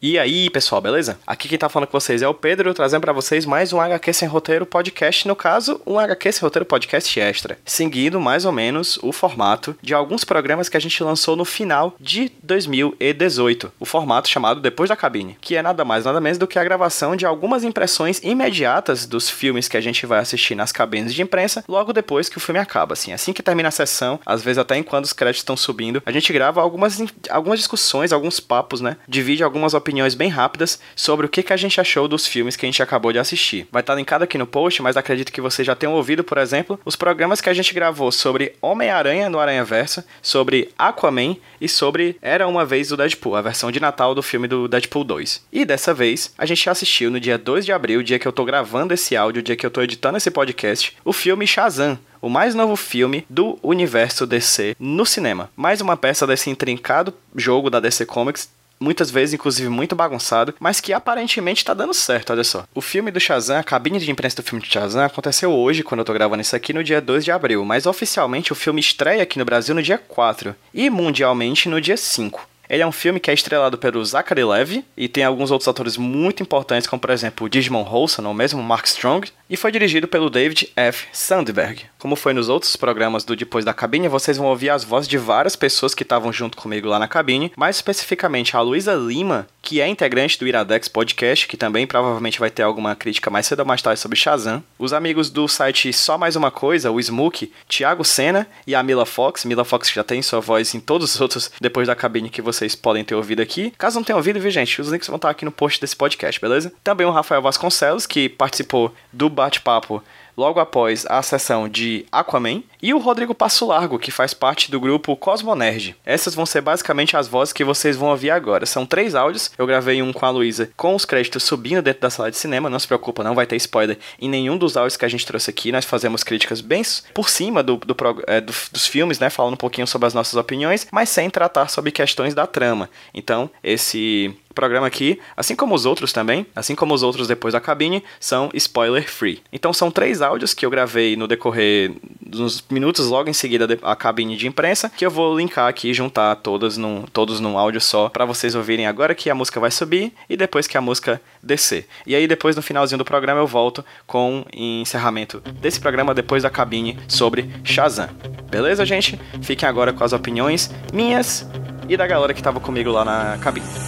E 0.00 0.16
aí, 0.16 0.48
pessoal, 0.48 0.80
beleza? 0.80 1.18
Aqui 1.26 1.48
quem 1.48 1.58
tá 1.58 1.68
falando 1.68 1.88
com 1.88 1.98
vocês 1.98 2.22
é 2.22 2.28
o 2.28 2.32
Pedro, 2.32 2.72
trazendo 2.72 3.00
para 3.00 3.12
vocês 3.12 3.44
mais 3.44 3.72
um 3.72 3.80
HQ 3.80 4.12
Sem 4.12 4.28
Roteiro 4.28 4.64
podcast, 4.64 5.26
no 5.26 5.34
caso, 5.34 5.80
um 5.84 5.98
HQ 5.98 6.30
Sem 6.30 6.42
Roteiro 6.42 6.64
podcast 6.64 7.18
extra, 7.18 7.58
seguindo 7.64 8.20
mais 8.20 8.44
ou 8.44 8.52
menos 8.52 8.96
o 9.02 9.10
formato 9.10 9.76
de 9.82 9.92
alguns 9.94 10.22
programas 10.22 10.68
que 10.68 10.76
a 10.76 10.80
gente 10.80 11.02
lançou 11.02 11.34
no 11.34 11.44
final 11.44 11.96
de 11.98 12.30
2018, 12.44 13.72
o 13.80 13.84
formato 13.84 14.28
chamado 14.28 14.60
Depois 14.60 14.88
da 14.88 14.94
Cabine, 14.94 15.36
que 15.40 15.56
é 15.56 15.62
nada 15.62 15.84
mais 15.84 16.04
nada 16.04 16.20
menos 16.20 16.38
do 16.38 16.46
que 16.46 16.60
a 16.60 16.64
gravação 16.64 17.16
de 17.16 17.26
algumas 17.26 17.64
impressões 17.64 18.20
imediatas 18.22 19.04
dos 19.04 19.28
filmes 19.28 19.66
que 19.66 19.76
a 19.76 19.80
gente 19.80 20.06
vai 20.06 20.20
assistir 20.20 20.54
nas 20.54 20.70
cabines 20.70 21.12
de 21.12 21.22
imprensa 21.22 21.64
logo 21.66 21.92
depois 21.92 22.28
que 22.28 22.36
o 22.38 22.40
filme 22.40 22.60
acaba, 22.60 22.92
assim, 22.92 23.12
assim 23.12 23.32
que 23.32 23.42
termina 23.42 23.68
a 23.68 23.72
sessão, 23.72 24.20
às 24.24 24.44
vezes 24.44 24.58
até 24.58 24.76
enquanto 24.76 25.06
os 25.06 25.12
créditos 25.12 25.40
estão 25.40 25.56
subindo, 25.56 26.00
a 26.06 26.12
gente 26.12 26.32
grava 26.32 26.62
algumas, 26.62 27.02
algumas 27.28 27.58
discussões, 27.58 28.12
alguns 28.12 28.38
papos, 28.38 28.80
né? 28.80 28.96
Divide 29.08 29.42
algumas 29.42 29.74
opiniões 29.74 29.87
opiniões 29.88 30.14
bem 30.14 30.28
rápidas 30.28 30.78
sobre 30.94 31.24
o 31.24 31.28
que, 31.30 31.42
que 31.42 31.52
a 31.52 31.56
gente 31.56 31.80
achou 31.80 32.06
dos 32.06 32.26
filmes 32.26 32.56
que 32.56 32.66
a 32.66 32.68
gente 32.68 32.82
acabou 32.82 33.10
de 33.10 33.18
assistir. 33.18 33.66
Vai 33.72 33.80
estar 33.80 33.94
linkado 33.94 34.22
aqui 34.22 34.36
no 34.36 34.46
post, 34.46 34.82
mas 34.82 34.98
acredito 34.98 35.32
que 35.32 35.40
vocês 35.40 35.64
já 35.64 35.74
tenham 35.74 35.94
ouvido, 35.94 36.22
por 36.22 36.36
exemplo, 36.36 36.78
os 36.84 36.94
programas 36.94 37.40
que 37.40 37.48
a 37.48 37.54
gente 37.54 37.72
gravou 37.72 38.12
sobre 38.12 38.54
Homem-Aranha 38.60 39.30
no 39.30 39.38
Aranha 39.38 39.64
Versa, 39.64 40.06
sobre 40.20 40.70
Aquaman 40.76 41.36
e 41.58 41.68
sobre 41.68 42.18
Era 42.20 42.46
Uma 42.46 42.66
Vez 42.66 42.92
o 42.92 42.98
Deadpool, 42.98 43.34
a 43.34 43.40
versão 43.40 43.72
de 43.72 43.80
Natal 43.80 44.14
do 44.14 44.22
filme 44.22 44.46
do 44.46 44.68
Deadpool 44.68 45.04
2. 45.04 45.46
E 45.50 45.64
dessa 45.64 45.94
vez, 45.94 46.34
a 46.36 46.44
gente 46.44 46.68
assistiu 46.68 47.10
no 47.10 47.18
dia 47.18 47.38
2 47.38 47.64
de 47.64 47.72
abril, 47.72 48.02
dia 48.02 48.18
que 48.18 48.28
eu 48.28 48.32
tô 48.32 48.44
gravando 48.44 48.92
esse 48.92 49.16
áudio, 49.16 49.42
dia 49.42 49.56
que 49.56 49.64
eu 49.64 49.70
tô 49.70 49.80
editando 49.80 50.18
esse 50.18 50.30
podcast, 50.30 50.94
o 51.02 51.14
filme 51.14 51.46
Shazam, 51.46 51.98
o 52.20 52.28
mais 52.28 52.54
novo 52.54 52.76
filme 52.76 53.24
do 53.30 53.58
universo 53.62 54.26
DC 54.26 54.76
no 54.78 55.06
cinema. 55.06 55.50
Mais 55.56 55.80
uma 55.80 55.96
peça 55.96 56.26
desse 56.26 56.50
intrincado 56.50 57.14
jogo 57.34 57.70
da 57.70 57.80
DC 57.80 58.04
Comics 58.06 58.50
muitas 58.80 59.10
vezes, 59.10 59.34
inclusive, 59.34 59.68
muito 59.68 59.96
bagunçado, 59.96 60.54
mas 60.58 60.80
que 60.80 60.92
aparentemente 60.92 61.64
tá 61.64 61.74
dando 61.74 61.94
certo, 61.94 62.32
olha 62.32 62.44
só. 62.44 62.64
O 62.74 62.80
filme 62.80 63.10
do 63.10 63.20
Shazam, 63.20 63.58
a 63.58 63.64
cabine 63.64 63.98
de 63.98 64.10
imprensa 64.10 64.36
do 64.36 64.42
filme 64.42 64.62
de 64.62 64.70
Shazam, 64.70 65.04
aconteceu 65.04 65.52
hoje, 65.52 65.82
quando 65.82 66.00
eu 66.00 66.04
tô 66.04 66.12
gravando 66.12 66.42
isso 66.42 66.56
aqui, 66.56 66.72
no 66.72 66.84
dia 66.84 67.00
2 67.00 67.24
de 67.24 67.32
abril, 67.32 67.64
mas 67.64 67.86
oficialmente 67.86 68.52
o 68.52 68.56
filme 68.56 68.80
estreia 68.80 69.22
aqui 69.22 69.38
no 69.38 69.44
Brasil 69.44 69.74
no 69.74 69.82
dia 69.82 69.98
4 69.98 70.54
e 70.72 70.88
mundialmente 70.90 71.68
no 71.68 71.80
dia 71.80 71.96
5. 71.96 72.48
Ele 72.68 72.82
é 72.82 72.86
um 72.86 72.92
filme 72.92 73.18
que 73.18 73.30
é 73.30 73.34
estrelado 73.34 73.78
pelo 73.78 74.04
Zachary 74.04 74.44
Levi 74.44 74.84
e 74.96 75.08
tem 75.08 75.24
alguns 75.24 75.50
outros 75.50 75.68
atores 75.68 75.96
muito 75.96 76.42
importantes, 76.42 76.86
como 76.86 77.00
por 77.00 77.10
exemplo 77.10 77.46
o 77.46 77.48
Digimon 77.48 77.82
Olsen 77.82 78.26
ou 78.26 78.34
mesmo 78.34 78.62
Mark 78.62 78.84
Strong, 78.84 79.30
e 79.50 79.56
foi 79.56 79.72
dirigido 79.72 80.06
pelo 80.06 80.28
David 80.28 80.70
F. 80.76 81.06
Sandberg. 81.12 81.84
Como 81.98 82.14
foi 82.14 82.32
nos 82.32 82.48
outros 82.48 82.76
programas 82.76 83.24
do 83.24 83.34
Depois 83.34 83.64
da 83.64 83.72
Cabine, 83.72 84.08
vocês 84.08 84.36
vão 84.36 84.46
ouvir 84.46 84.70
as 84.70 84.84
vozes 84.84 85.08
de 85.08 85.18
várias 85.18 85.56
pessoas 85.56 85.94
que 85.94 86.02
estavam 86.02 86.32
junto 86.32 86.56
comigo 86.56 86.88
lá 86.88 86.98
na 86.98 87.08
cabine, 87.08 87.52
mais 87.56 87.76
especificamente 87.76 88.56
a 88.56 88.60
Luísa 88.60 88.94
Lima, 88.94 89.48
que 89.62 89.80
é 89.80 89.88
integrante 89.88 90.38
do 90.38 90.46
Iradex 90.46 90.88
Podcast, 90.88 91.48
que 91.48 91.56
também 91.56 91.86
provavelmente 91.86 92.38
vai 92.38 92.50
ter 92.50 92.62
alguma 92.62 92.94
crítica 92.94 93.30
mais 93.30 93.46
cedo 93.46 93.60
ou 93.60 93.66
mais 93.66 93.82
tarde 93.82 94.00
sobre 94.00 94.16
Shazam, 94.16 94.62
os 94.78 94.92
amigos 94.92 95.30
do 95.30 95.48
site 95.48 95.92
Só 95.92 96.16
Mais 96.16 96.36
Uma 96.36 96.50
Coisa, 96.50 96.90
o 96.90 97.00
Smook, 97.00 97.52
Thiago 97.68 98.04
Senna 98.04 98.46
e 98.66 98.74
a 98.74 98.82
Mila 98.82 99.04
Fox. 99.04 99.44
Mila 99.44 99.64
Fox 99.64 99.90
já 99.90 100.04
tem 100.04 100.22
sua 100.22 100.40
voz 100.40 100.74
em 100.74 100.80
todos 100.80 101.14
os 101.14 101.20
outros 101.20 101.50
Depois 101.60 101.86
da 101.86 101.96
Cabine 101.96 102.30
que 102.30 102.42
vocês 102.42 102.74
podem 102.74 103.04
ter 103.04 103.14
ouvido 103.14 103.42
aqui. 103.42 103.72
Caso 103.76 103.96
não 103.96 104.04
tenham 104.04 104.18
ouvido, 104.18 104.40
viu, 104.40 104.50
gente? 104.50 104.80
Os 104.80 104.88
links 104.88 105.08
vão 105.08 105.16
estar 105.16 105.30
aqui 105.30 105.44
no 105.44 105.52
post 105.52 105.80
desse 105.80 105.96
podcast, 105.96 106.40
beleza? 106.40 106.72
Também 106.84 107.06
o 107.06 107.10
Rafael 107.10 107.42
Vasconcelos, 107.42 108.06
que 108.06 108.28
participou 108.28 108.94
do 109.12 109.28
bate-papo 109.38 110.02
logo 110.36 110.58
após 110.58 111.06
a 111.08 111.22
sessão 111.22 111.68
de 111.68 112.04
Aquaman, 112.10 112.62
e 112.82 112.94
o 112.94 112.98
Rodrigo 112.98 113.34
Passo 113.34 113.66
Largo, 113.66 113.98
que 113.98 114.10
faz 114.10 114.34
parte 114.34 114.70
do 114.70 114.80
grupo 114.80 115.16
Cosmonerd. 115.16 115.96
Essas 116.04 116.34
vão 116.34 116.46
ser 116.46 116.60
basicamente 116.60 117.16
as 117.16 117.28
vozes 117.28 117.52
que 117.52 117.64
vocês 117.64 117.96
vão 117.96 118.10
ouvir 118.10 118.30
agora. 118.30 118.66
São 118.66 118.86
três 118.86 119.14
áudios, 119.14 119.50
eu 119.58 119.66
gravei 119.66 120.02
um 120.02 120.12
com 120.12 120.26
a 120.26 120.30
Luísa 120.30 120.70
com 120.76 120.94
os 120.94 121.04
créditos 121.04 121.42
subindo 121.42 121.82
dentro 121.82 122.02
da 122.02 122.10
sala 122.10 122.30
de 122.30 122.36
cinema, 122.36 122.70
não 122.70 122.78
se 122.78 122.86
preocupa, 122.86 123.24
não 123.24 123.34
vai 123.34 123.46
ter 123.46 123.56
spoiler 123.56 123.98
em 124.20 124.28
nenhum 124.28 124.56
dos 124.56 124.76
áudios 124.76 124.96
que 124.96 125.04
a 125.04 125.08
gente 125.08 125.26
trouxe 125.26 125.50
aqui, 125.50 125.72
nós 125.72 125.84
fazemos 125.84 126.22
críticas 126.22 126.60
bem 126.60 126.78
por 127.12 127.28
cima 127.28 127.60
do, 127.60 127.76
do, 127.76 127.96
é, 128.28 128.40
do, 128.40 128.52
dos 128.72 128.86
filmes, 128.86 129.18
né, 129.18 129.28
falando 129.28 129.54
um 129.54 129.58
pouquinho 129.58 129.86
sobre 129.86 130.06
as 130.06 130.14
nossas 130.14 130.34
opiniões, 130.34 130.86
mas 130.92 131.08
sem 131.08 131.28
tratar 131.28 131.68
sobre 131.68 131.90
questões 131.90 132.34
da 132.34 132.46
trama. 132.46 132.88
Então, 133.12 133.50
esse 133.64 134.32
programa 134.58 134.88
aqui, 134.88 135.20
assim 135.36 135.54
como 135.54 135.72
os 135.72 135.86
outros 135.86 136.12
também, 136.12 136.44
assim 136.54 136.74
como 136.74 136.92
os 136.92 137.04
outros 137.04 137.28
depois 137.28 137.52
da 137.52 137.60
cabine, 137.60 138.02
são 138.18 138.50
spoiler 138.54 139.08
free. 139.08 139.40
Então 139.52 139.72
são 139.72 139.88
três 139.88 140.20
áudios 140.20 140.52
que 140.52 140.66
eu 140.66 140.70
gravei 140.70 141.14
no 141.14 141.28
decorrer 141.28 141.92
dos 142.20 142.60
minutos 142.70 143.06
logo 143.06 143.28
em 143.28 143.32
seguida 143.32 143.66
a 143.82 143.96
cabine 143.96 144.36
de 144.36 144.46
imprensa, 144.46 144.90
que 144.90 145.04
eu 145.04 145.10
vou 145.10 145.36
linkar 145.36 145.68
aqui 145.68 145.92
juntar 145.94 146.36
todas 146.36 146.76
num, 146.76 147.02
todos 147.12 147.40
num 147.40 147.58
áudio 147.58 147.80
só 147.80 148.08
para 148.08 148.24
vocês 148.24 148.54
ouvirem 148.54 148.86
agora 148.86 149.14
que 149.14 149.30
a 149.30 149.34
música 149.34 149.60
vai 149.60 149.70
subir 149.70 150.12
e 150.28 150.36
depois 150.36 150.66
que 150.66 150.76
a 150.76 150.80
música 150.80 151.20
descer. 151.42 151.86
E 152.06 152.14
aí 152.14 152.26
depois 152.26 152.56
no 152.56 152.62
finalzinho 152.62 152.98
do 152.98 153.04
programa 153.04 153.40
eu 153.40 153.46
volto 153.46 153.84
com 154.06 154.44
encerramento 154.52 155.40
desse 155.60 155.80
programa 155.80 156.14
depois 156.14 156.42
da 156.42 156.50
cabine 156.50 156.98
sobre 157.08 157.50
Shazam. 157.64 158.08
Beleza, 158.50 158.84
gente? 158.84 159.18
Fiquem 159.42 159.68
agora 159.68 159.92
com 159.92 160.04
as 160.04 160.12
opiniões 160.12 160.70
minhas 160.92 161.46
e 161.88 161.96
da 161.96 162.06
galera 162.06 162.34
que 162.34 162.42
tava 162.42 162.60
comigo 162.60 162.90
lá 162.90 163.04
na 163.04 163.38
cabine. 163.38 163.87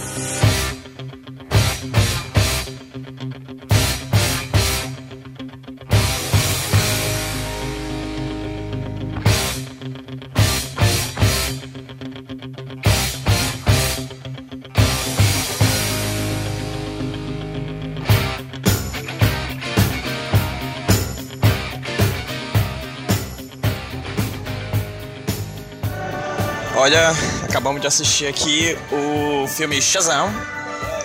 Olha, 26.81 27.11
acabamos 27.43 27.79
de 27.79 27.85
assistir 27.85 28.25
aqui 28.25 28.75
o 28.91 29.47
filme 29.47 29.79
Shazam, 29.79 30.33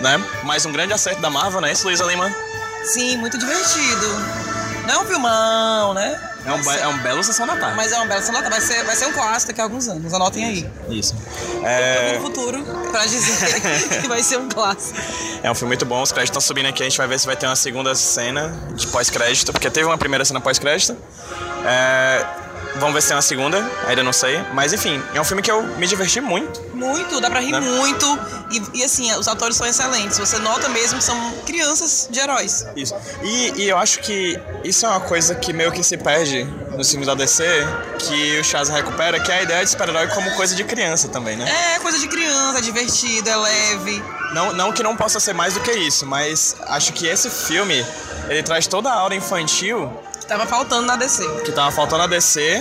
né? 0.01 0.17
Mais 0.43 0.65
um 0.65 0.73
grande 0.73 0.95
acerto 0.95 1.21
da 1.21 1.29
Marvel, 1.29 1.61
né? 1.61 1.71
Isso, 1.71 1.87
Luísa 1.87 2.03
Lima? 2.05 2.35
Sim, 2.83 3.19
muito 3.19 3.37
divertido. 3.37 4.07
Não 4.87 4.95
é 4.95 4.99
um 5.01 5.05
filmão, 5.05 5.93
né? 5.93 6.19
É 6.47 6.51
um, 6.51 6.73
é 6.73 6.89
um 6.89 6.99
belo 7.03 7.23
Sessão 7.23 7.47
Tarde. 7.47 7.77
Mas 7.77 7.93
é 7.93 8.01
um 8.01 8.09
belo 8.09 8.21
Sessão 8.21 8.37
Tarde. 8.37 8.49
Vai 8.49 8.61
ser, 8.63 8.85
vai 8.85 8.97
ser 8.97 9.05
um 9.05 9.13
clássico 9.13 9.53
daqui 9.53 9.61
a 9.61 9.65
alguns 9.65 9.87
anos. 9.87 10.15
Anotem 10.15 10.47
aí. 10.47 10.71
Isso. 10.89 11.15
É... 11.63 12.15
No 12.17 12.23
futuro, 12.23 12.65
pra 12.91 13.05
dizer 13.05 14.01
que 14.01 14.09
vai 14.09 14.23
ser 14.23 14.39
um 14.39 14.49
clássico. 14.49 14.99
É 15.43 15.51
um 15.51 15.55
filme 15.55 15.73
muito 15.73 15.85
bom. 15.85 16.01
Os 16.01 16.11
créditos 16.11 16.31
estão 16.31 16.41
subindo 16.41 16.71
aqui. 16.71 16.85
A 16.85 16.89
gente 16.89 16.97
vai 16.97 17.07
ver 17.07 17.21
se 17.21 17.27
vai 17.27 17.37
ter 17.37 17.45
uma 17.45 17.55
segunda 17.55 17.95
cena 17.95 18.49
de 18.75 18.87
pós-crédito. 18.87 19.53
Porque 19.53 19.71
teve 19.71 19.85
uma 19.85 19.99
primeira 19.99 20.25
cena 20.25 20.41
pós-crédito. 20.41 20.97
É 21.67 22.46
Vamos 22.79 22.95
ver 22.95 23.03
se 23.03 23.09
tem 23.09 23.17
uma 23.17 23.23
segunda, 23.23 23.71
ainda 23.87 24.03
não 24.03 24.13
sei. 24.13 24.43
Mas 24.53 24.73
enfim, 24.73 25.03
é 25.15 25.21
um 25.21 25.25
filme 25.25 25.43
que 25.43 25.51
eu 25.51 25.63
me 25.63 25.87
diverti 25.87 26.21
muito. 26.21 26.61
Muito, 26.75 27.21
dá 27.21 27.31
pra 27.31 27.41
rir 27.41 27.53
né? 27.53 27.61
muito. 27.61 28.19
E, 28.51 28.81
e, 28.81 28.85
assim, 28.85 29.13
os 29.15 29.27
atores 29.27 29.57
são 29.57 29.67
excelentes. 29.67 30.19
Você 30.19 30.39
nota 30.39 30.69
mesmo 30.69 30.99
que 30.99 31.05
são 31.05 31.33
crianças 31.45 32.09
de 32.11 32.21
heróis. 32.21 32.67
Isso. 32.77 32.95
E, 33.23 33.63
e 33.63 33.69
eu 33.69 33.79
acho 33.79 34.01
que 34.01 34.39
isso 34.63 34.87
é 34.87 34.89
uma 34.89 35.01
coisa 35.01 35.35
que 35.35 35.53
meio 35.53 35.73
que 35.73 35.83
se 35.83 35.97
perde 35.97 36.45
nos 36.77 36.91
filmes 36.91 37.07
da 37.07 37.15
DC, 37.15 37.45
que 37.99 38.39
o 38.41 38.45
Chaz 38.45 38.69
recupera, 38.69 39.19
que 39.19 39.33
é 39.33 39.39
a 39.39 39.43
ideia 39.43 39.65
de 39.65 39.71
super-herói 39.71 40.09
como 40.09 40.31
coisa 40.33 40.55
de 40.55 40.63
criança 40.63 41.09
também, 41.09 41.37
né? 41.37 41.75
É, 41.75 41.79
coisa 41.81 41.99
de 41.99 42.07
criança, 42.07 42.59
é 42.59 42.61
divertida, 42.61 43.31
é 43.31 43.37
leve. 43.37 44.03
Não, 44.33 44.53
não 44.53 44.73
que 44.73 44.83
não 44.83 44.97
possa 44.97 45.19
ser 45.19 45.33
mais 45.33 45.55
do 45.55 45.61
que 45.61 45.73
isso, 45.73 46.05
mas 46.05 46.55
acho 46.67 46.93
que 46.93 47.07
esse 47.07 47.31
filme, 47.31 47.85
ele 48.29 48.43
traz 48.43 48.67
toda 48.67 48.91
a 48.91 48.95
aura 48.95 49.15
infantil 49.15 49.91
que 50.27 50.29
tava 50.29 50.45
faltando 50.47 50.87
na 50.87 50.97
DC. 50.97 51.25
Que 51.45 51.53
tava 51.53 51.71
faltando 51.71 52.03
na 52.03 52.07
DC. 52.09 52.61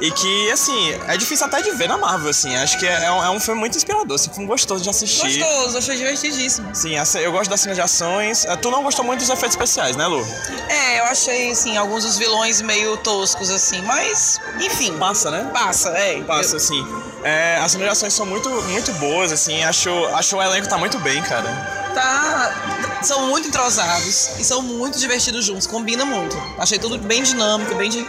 E 0.00 0.10
que, 0.10 0.50
assim, 0.50 0.92
é 1.06 1.16
difícil 1.16 1.46
até 1.46 1.62
de 1.62 1.70
ver 1.72 1.88
na 1.88 1.96
Marvel, 1.96 2.30
assim. 2.30 2.56
Acho 2.56 2.76
que 2.76 2.86
é, 2.86 3.04
é, 3.04 3.12
um, 3.12 3.24
é 3.24 3.30
um 3.30 3.38
filme 3.38 3.60
muito 3.60 3.76
inspirador, 3.76 4.16
assim, 4.16 4.30
foi 4.34 4.44
gostoso 4.46 4.82
de 4.82 4.90
assistir. 4.90 5.38
Gostoso, 5.38 5.78
achei 5.78 5.96
divertidíssimo. 5.96 6.74
Sim, 6.74 6.94
eu 7.20 7.30
gosto 7.30 7.48
das 7.48 7.60
cenas 7.60 7.76
de 7.76 7.82
ações. 7.82 8.44
É, 8.44 8.56
tu 8.56 8.68
não 8.70 8.82
gostou 8.82 9.04
muito 9.04 9.20
dos 9.20 9.28
efeitos 9.28 9.54
especiais, 9.54 9.94
né, 9.94 10.06
Lu? 10.06 10.26
É, 10.68 10.98
eu 10.98 11.04
achei, 11.04 11.52
assim, 11.52 11.76
alguns 11.76 12.04
dos 12.04 12.18
vilões 12.18 12.60
meio 12.60 12.96
toscos, 12.96 13.48
assim, 13.50 13.80
mas, 13.82 14.40
enfim. 14.60 14.96
Passa, 14.98 15.30
né? 15.30 15.48
Passa, 15.52 15.90
é. 15.90 16.20
Passa, 16.22 16.54
eu... 16.54 16.56
assim. 16.56 16.86
É, 17.22 17.58
as 17.58 17.70
cenas 17.70 17.86
de 17.86 17.92
ações 17.92 18.12
são 18.12 18.26
muito, 18.26 18.48
muito 18.48 18.92
boas, 18.94 19.30
assim. 19.30 19.62
Acho, 19.62 19.90
acho 20.14 20.36
o 20.36 20.42
elenco 20.42 20.68
tá 20.68 20.78
muito 20.78 20.98
bem, 20.98 21.22
cara. 21.22 21.48
Tá 21.94 22.91
são 23.06 23.26
muito 23.26 23.48
entrosados 23.48 24.30
e 24.38 24.44
são 24.44 24.62
muito 24.62 24.98
divertidos 24.98 25.44
juntos, 25.44 25.66
combina 25.66 26.04
muito. 26.04 26.36
Achei 26.58 26.78
tudo 26.78 26.98
bem 26.98 27.22
dinâmico, 27.22 27.74
bem 27.74 27.90
de 27.90 28.06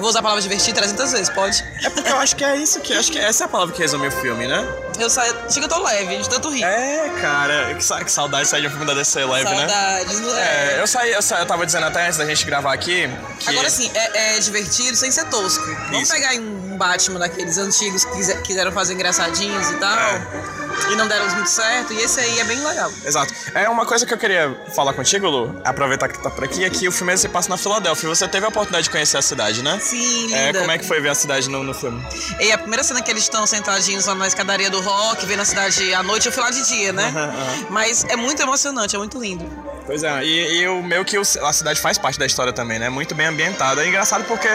eu 0.00 0.02
vou 0.02 0.08
usar 0.08 0.20
a 0.20 0.22
palavra 0.22 0.40
divertir 0.40 0.72
300 0.72 1.12
vezes, 1.12 1.28
pode? 1.28 1.62
É 1.84 1.90
porque 1.90 2.10
eu 2.10 2.16
acho 2.16 2.34
que 2.36 2.44
é 2.44 2.56
isso 2.56 2.80
que. 2.80 2.94
Acho 2.94 3.12
que 3.12 3.18
essa 3.18 3.44
é 3.44 3.46
a 3.46 3.48
palavra 3.48 3.74
que 3.74 3.82
resume 3.82 4.08
o 4.08 4.12
filme, 4.12 4.46
né? 4.46 4.66
Eu 4.98 5.10
saio. 5.10 5.34
Chega, 5.50 5.66
eu 5.66 5.68
tô 5.68 5.82
leve, 5.82 6.18
de 6.18 6.28
tanto 6.28 6.48
rir. 6.48 6.62
É, 6.62 7.10
cara. 7.20 7.74
Que, 7.74 8.04
que 8.04 8.10
saudade 8.10 8.44
de 8.44 8.48
sair 8.48 8.62
de 8.62 8.68
um 8.68 8.70
filme 8.70 8.86
da 8.86 8.94
DC 8.94 9.24
leve, 9.24 9.42
Saudades, 9.42 9.60
né? 9.60 9.68
Saudades, 9.68 10.20
não 10.20 10.38
é? 10.38 10.40
É, 10.40 10.80
eu 10.80 10.86
saí, 10.86 11.12
eu 11.12 11.22
saí, 11.22 11.40
eu 11.40 11.46
tava 11.46 11.66
dizendo 11.66 11.86
até 11.86 12.06
antes 12.06 12.18
da 12.18 12.24
gente 12.24 12.46
gravar 12.46 12.72
aqui. 12.72 13.08
Que... 13.38 13.50
Agora 13.50 13.68
sim, 13.68 13.90
é, 13.94 14.36
é 14.36 14.38
divertido 14.38 14.96
sem 14.96 15.10
ser 15.10 15.24
tosco. 15.26 15.64
Vamos 15.66 16.02
isso. 16.02 16.12
pegar 16.12 16.32
um 16.34 16.76
Batman 16.76 17.18
daqueles 17.18 17.58
antigos 17.58 18.04
que 18.04 18.36
quiseram 18.42 18.72
fazer 18.72 18.94
engraçadinhos 18.94 19.70
e 19.70 19.74
tal. 19.76 19.98
É. 19.98 20.59
e 20.90 20.96
não 20.96 21.06
deram 21.08 21.28
muito 21.34 21.48
certo. 21.50 21.92
E 21.92 22.00
esse 22.00 22.20
aí 22.20 22.40
é 22.40 22.44
bem 22.44 22.62
legal. 22.64 22.92
Exato. 23.04 23.32
É 23.54 23.68
uma 23.68 23.84
coisa 23.86 24.06
que 24.06 24.14
eu 24.14 24.18
queria 24.18 24.56
falar 24.74 24.92
contigo, 24.92 25.28
Lu, 25.28 25.60
aproveitar 25.64 26.08
que 26.08 26.18
tá 26.18 26.30
por 26.30 26.44
aqui, 26.44 26.64
é 26.64 26.70
que 26.70 26.86
o 26.88 26.92
filme 26.92 27.16
se 27.16 27.28
passa 27.28 27.48
na 27.48 27.56
Filadélfia. 27.56 28.08
Você 28.08 28.26
teve 28.28 28.46
a 28.46 28.48
oportunidade 28.48 28.84
de 28.84 28.90
conhecer 28.90 29.16
a 29.16 29.22
cidade, 29.22 29.62
né? 29.62 29.78
Sim, 29.80 30.26
linda. 30.26 30.36
É, 30.36 30.52
como 30.52 30.70
é 30.70 30.78
que 30.78 30.86
foi 30.86 31.00
ver 31.00 31.10
a 31.10 31.14
cidade 31.14 31.48
no, 31.48 31.62
no 31.62 31.74
filme? 31.74 32.02
E 32.38 32.52
a 32.52 32.58
primeira 32.58 32.82
cena 32.82 33.02
que 33.02 33.10
eles 33.10 33.22
estão 33.22 33.46
sentadinhos 33.46 34.06
lá 34.06 34.14
na 34.14 34.26
escadaria 34.26 34.70
do 34.70 34.80
rock, 34.80 35.24
vendo 35.26 35.40
a 35.40 35.44
cidade 35.44 35.92
à 35.94 36.02
noite, 36.02 36.26
eu 36.26 36.32
fui 36.32 36.42
lá 36.42 36.50
de 36.50 36.66
dia, 36.66 36.92
né? 36.92 37.04
Aham, 37.04 37.24
aham. 37.24 37.66
Mas 37.70 38.04
é 38.04 38.16
muito 38.16 38.40
emocionante, 38.42 38.94
é 38.94 38.98
muito 38.98 39.18
lindo. 39.18 39.44
Pois 39.86 40.04
é, 40.04 40.24
e, 40.24 40.60
e 40.60 40.68
o 40.68 40.82
meio 40.82 41.04
que 41.04 41.16
a 41.16 41.52
cidade 41.52 41.80
faz 41.80 41.98
parte 41.98 42.18
da 42.18 42.26
história 42.26 42.52
também, 42.52 42.78
né? 42.78 42.88
Muito 42.88 43.14
bem 43.14 43.26
ambientada. 43.26 43.82
É 43.84 43.88
engraçado 43.88 44.24
porque 44.24 44.48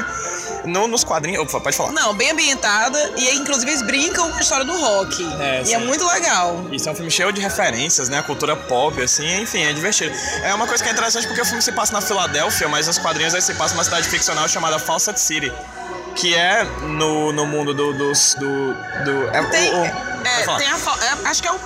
no- 0.66 0.88
nos 0.88 1.04
quadrinhos. 1.04 1.42
Opa, 1.44 1.60
pode 1.60 1.76
falar. 1.76 1.92
Não, 1.92 2.14
bem 2.14 2.32
ambientada 2.32 3.14
e 3.18 3.28
aí, 3.28 3.38
inclusive 3.38 3.70
eles 3.72 3.82
brincam 3.82 4.30
com 4.32 4.38
a 4.38 4.42
história 4.42 4.66
do 4.66 4.78
rock. 4.78 5.24
É, 5.40 5.62
e 5.62 5.66
sim. 5.68 5.74
é 5.74 5.78
muito 5.78 6.06
legal. 6.06 6.66
Isso 6.72 6.88
é 6.90 6.92
um 6.92 6.96
filme 6.96 7.12
cheio 7.12 7.32
de 7.32 7.42
referências, 7.42 8.10
né? 8.10 8.20
A 8.20 8.24
cultura 8.24 8.56
pop, 8.56 9.02
assim, 9.02 9.42
enfim, 9.42 9.64
é 9.64 9.74
divertido. 9.74 10.16
É 10.44 10.54
uma 10.54 10.68
coisa 10.68 10.84
que 10.84 10.90
é 10.90 10.94
interessante 10.94 11.28
porque 11.28 11.42
o 11.42 11.46
filme 11.46 11.62
se 11.62 11.72
passa 11.72 11.94
na 11.94 12.02
Filadélfia, 12.02 12.68
mas 12.68 12.88
os 12.88 12.98
quadrinhos 12.98 13.34
aí 13.34 13.42
se 13.42 13.54
passa 13.56 13.74
numa 13.74 13.84
cidade 13.84 14.08
ficcional 14.08 14.48
chamada 14.48 14.80
Fawcett 14.80 15.20
City. 15.20 15.52
Que 16.16 16.34
é 16.34 16.64
no, 16.82 17.32
no 17.34 17.46
mundo 17.46 17.74
do, 17.74 17.94
dos. 17.94 18.36
Do, 18.40 18.74
do, 19.04 19.30
é, 19.34 19.44
Tem, 19.50 19.74
o- 19.74 19.82
o- 19.82 19.86
é, 19.86 20.44
falar. 20.44 20.58
tem 20.60 20.68
a, 20.70 20.76
é, 20.76 21.28
acho 21.30 21.42
que 21.42 21.48
é 21.48 21.52
um, 21.52 21.60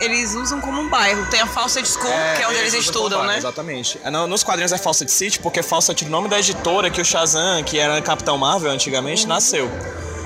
eles 0.00 0.32
usam 0.34 0.60
como 0.60 0.80
um 0.80 0.88
bairro. 0.88 1.26
Tem 1.26 1.40
a 1.40 1.46
Fawcett 1.46 1.86
School, 1.88 2.10
que 2.36 2.42
é 2.42 2.46
onde 2.48 2.56
eles 2.58 2.68
usam 2.72 2.80
estudam, 2.80 3.24
né? 3.24 3.36
Exatamente. 3.36 4.00
É, 4.04 4.10
no- 4.10 4.26
nos 4.28 4.42
quadrinhos 4.44 4.72
é 4.72 4.78
Fawcett 4.78 5.10
City, 5.10 5.40
porque 5.40 5.62
Fawcett 5.62 6.04
é 6.04 6.06
o 6.06 6.10
nome 6.10 6.28
da 6.28 6.38
editora 6.38 6.88
que 6.88 7.00
o 7.00 7.04
Shazam, 7.04 7.62
que 7.64 7.78
era 7.78 8.00
Capitão 8.00 8.38
Marvel 8.38 8.70
antigamente, 8.70 9.26
nasceu. 9.26 9.68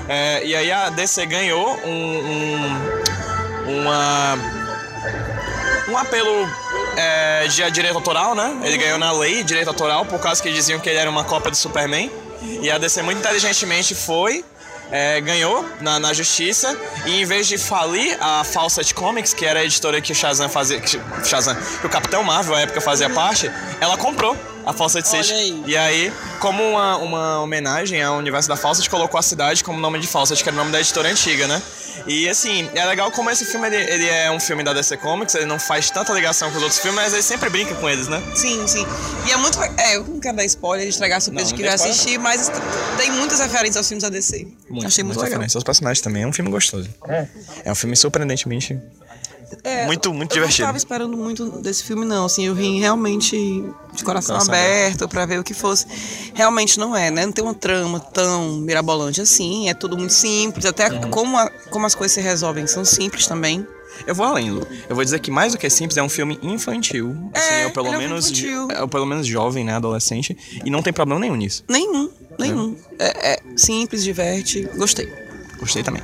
É, 0.07 0.43
e 0.45 0.55
aí 0.55 0.71
a 0.71 0.89
DC 0.89 1.25
ganhou 1.25 1.77
um, 1.83 1.89
um- 3.67 3.81
uma, 3.81 4.37
um 5.89 5.97
apelo 5.97 6.47
é, 6.97 7.47
de 7.47 7.71
direito 7.71 7.95
autoral, 7.95 8.35
né? 8.35 8.59
Ele 8.63 8.77
ganhou 8.77 8.97
na 8.99 9.11
lei 9.11 9.37
de 9.37 9.43
direito 9.43 9.67
autoral 9.69 10.05
por 10.05 10.19
causa 10.19 10.41
que 10.41 10.51
diziam 10.51 10.79
que 10.79 10.89
ele 10.89 10.99
era 10.99 11.09
uma 11.09 11.23
cópia 11.23 11.49
do 11.51 11.57
Superman. 11.57 12.11
E 12.41 12.69
a 12.69 12.77
DC 12.77 13.01
muito 13.01 13.19
inteligentemente 13.19 13.93
foi, 13.93 14.43
é, 14.91 15.21
ganhou 15.21 15.65
na, 15.79 15.99
na 15.99 16.13
justiça. 16.13 16.77
E 17.05 17.21
em 17.21 17.25
vez 17.25 17.47
de 17.47 17.57
falir 17.57 18.17
a 18.19 18.43
Fawcett 18.43 18.93
Comics, 18.93 19.33
que 19.33 19.45
era 19.45 19.59
a 19.59 19.63
editora 19.63 20.01
que 20.01 20.11
o 20.11 20.15
Shazam 20.15 20.49
fazia, 20.49 20.79
que, 20.79 20.99
Shazam, 21.23 21.55
que 21.79 21.85
o 21.85 21.89
Capitão 21.89 22.23
Marvel 22.23 22.55
à 22.55 22.61
época 22.61 22.81
fazia 22.81 23.09
parte, 23.09 23.51
ela 23.79 23.97
comprou 23.97 24.35
a 24.65 24.73
Fawcett 24.73 25.07
Olha 25.09 25.23
City. 25.23 25.33
aí. 25.33 25.63
E 25.67 25.77
aí, 25.77 26.13
como 26.39 26.63
uma, 26.63 26.97
uma 26.97 27.39
homenagem 27.41 28.01
ao 28.01 28.17
universo 28.17 28.47
da 28.49 28.55
Fawcett, 28.55 28.89
colocou 28.89 29.19
a 29.19 29.23
cidade 29.23 29.63
como 29.63 29.79
nome 29.79 29.99
de 29.99 30.07
Fawcett, 30.07 30.41
que 30.41 30.49
era 30.49 30.55
o 30.55 30.59
nome 30.59 30.71
da 30.71 30.79
editora 30.79 31.09
antiga, 31.09 31.47
né? 31.47 31.61
E 32.07 32.27
assim, 32.29 32.69
é 32.73 32.85
legal 32.85 33.11
como 33.11 33.29
esse 33.29 33.45
filme 33.45 33.67
ele, 33.67 33.75
ele 33.75 34.07
é 34.07 34.31
um 34.31 34.39
filme 34.39 34.63
da 34.63 34.73
DC 34.73 34.97
Comics, 34.97 35.35
ele 35.35 35.45
não 35.45 35.59
faz 35.59 35.91
tanta 35.91 36.13
ligação 36.13 36.49
com 36.49 36.57
os 36.57 36.63
outros 36.63 36.79
filmes, 36.79 36.99
mas 36.99 37.13
ele 37.13 37.21
sempre 37.21 37.49
brinca 37.49 37.75
com 37.75 37.89
eles, 37.89 38.07
né? 38.07 38.21
Sim, 38.33 38.65
sim. 38.67 38.85
E 39.27 39.31
é 39.31 39.37
muito. 39.37 39.61
É, 39.77 39.97
eu 39.97 40.03
não 40.05 40.19
quero 40.19 40.37
dar 40.37 40.45
spoiler, 40.45 40.87
estragar 40.87 41.17
a 41.17 41.21
surpresa 41.21 41.49
Não, 41.51 41.57
de 41.57 41.63
não 41.63 41.69
quem 41.69 41.77
vai 41.77 41.87
dê 41.87 41.93
spoiler, 41.93 42.39
assistir, 42.41 42.51
mas 42.51 42.97
tem 42.97 43.11
muitas 43.11 43.39
referências 43.39 43.77
aos 43.77 43.87
filmes 43.87 44.03
da 44.03 44.09
DC. 44.09 44.47
Achei 44.85 45.03
muito 45.03 45.21
legal. 45.21 45.41
Os 45.41 45.63
personagens 45.63 46.01
também, 46.01 46.23
é 46.23 46.27
um 46.27 46.33
filme 46.33 46.49
gostoso. 46.49 46.89
É 47.63 47.71
um 47.71 47.75
filme 47.75 47.95
surpreendentemente 47.95 48.79
É, 49.63 49.85
Muito, 49.85 50.13
muito 50.13 50.31
eu 50.31 50.35
divertido. 50.35 50.61
não 50.63 50.67
tava 50.67 50.77
esperando 50.77 51.17
muito 51.17 51.49
desse 51.61 51.83
filme, 51.83 52.05
não. 52.05 52.25
Assim, 52.25 52.45
eu 52.45 52.55
vim 52.55 52.79
realmente 52.79 53.35
de 53.93 54.03
coração, 54.03 54.35
Coração 54.37 54.53
aberto 54.53 55.07
pra 55.07 55.25
ver 55.25 55.39
o 55.39 55.43
que 55.43 55.53
fosse. 55.53 55.85
Realmente 56.33 56.79
não 56.79 56.95
é, 56.95 57.11
né? 57.11 57.25
Não 57.25 57.31
tem 57.33 57.43
uma 57.43 57.53
trama 57.53 57.99
tão 57.99 58.57
mirabolante 58.61 59.21
assim. 59.21 59.69
É 59.69 59.73
tudo 59.73 59.97
muito 59.97 60.13
simples. 60.13 60.65
Até 60.65 60.89
Uhum. 60.89 61.09
como, 61.11 61.37
a- 61.37 61.49
como 61.69 61.85
as 61.85 61.93
coisas 61.95 62.13
se 62.15 62.21
resolvem 62.21 62.65
são 62.67 62.83
simples 62.85 63.27
também. 63.27 63.65
Eu 64.07 64.15
vou 64.15 64.25
além, 64.25 64.49
Lu. 64.49 64.65
Eu 64.89 64.95
vou 64.95 65.03
dizer 65.03 65.19
que 65.19 65.29
mais 65.29 65.51
do 65.51 65.59
que 65.59 65.69
simples 65.69 65.97
é 65.97 66.01
um 66.01 66.09
filme 66.09 66.39
infantil. 66.41 67.15
Assim, 67.33 67.53
É, 67.53 67.65
ou 67.65 67.71
pelo 67.71 67.87
é 67.87 67.97
menos 67.97 68.27
infantil. 68.31 68.67
é, 68.71 68.81
ou 68.81 68.87
pelo 68.87 69.05
menos 69.05 69.27
jovem, 69.27 69.63
né, 69.65 69.73
adolescente, 69.75 70.35
e 70.65 70.69
não 70.69 70.81
tem 70.81 70.93
problema 70.93 71.19
nenhum 71.19 71.35
nisso. 71.35 71.63
Nenhum, 71.69 72.09
nenhum. 72.39 72.75
É, 72.97 73.33
é 73.33 73.39
simples, 73.57 74.01
diverte. 74.03 74.67
Gostei. 74.75 75.11
Gostei 75.59 75.83
também. 75.83 76.01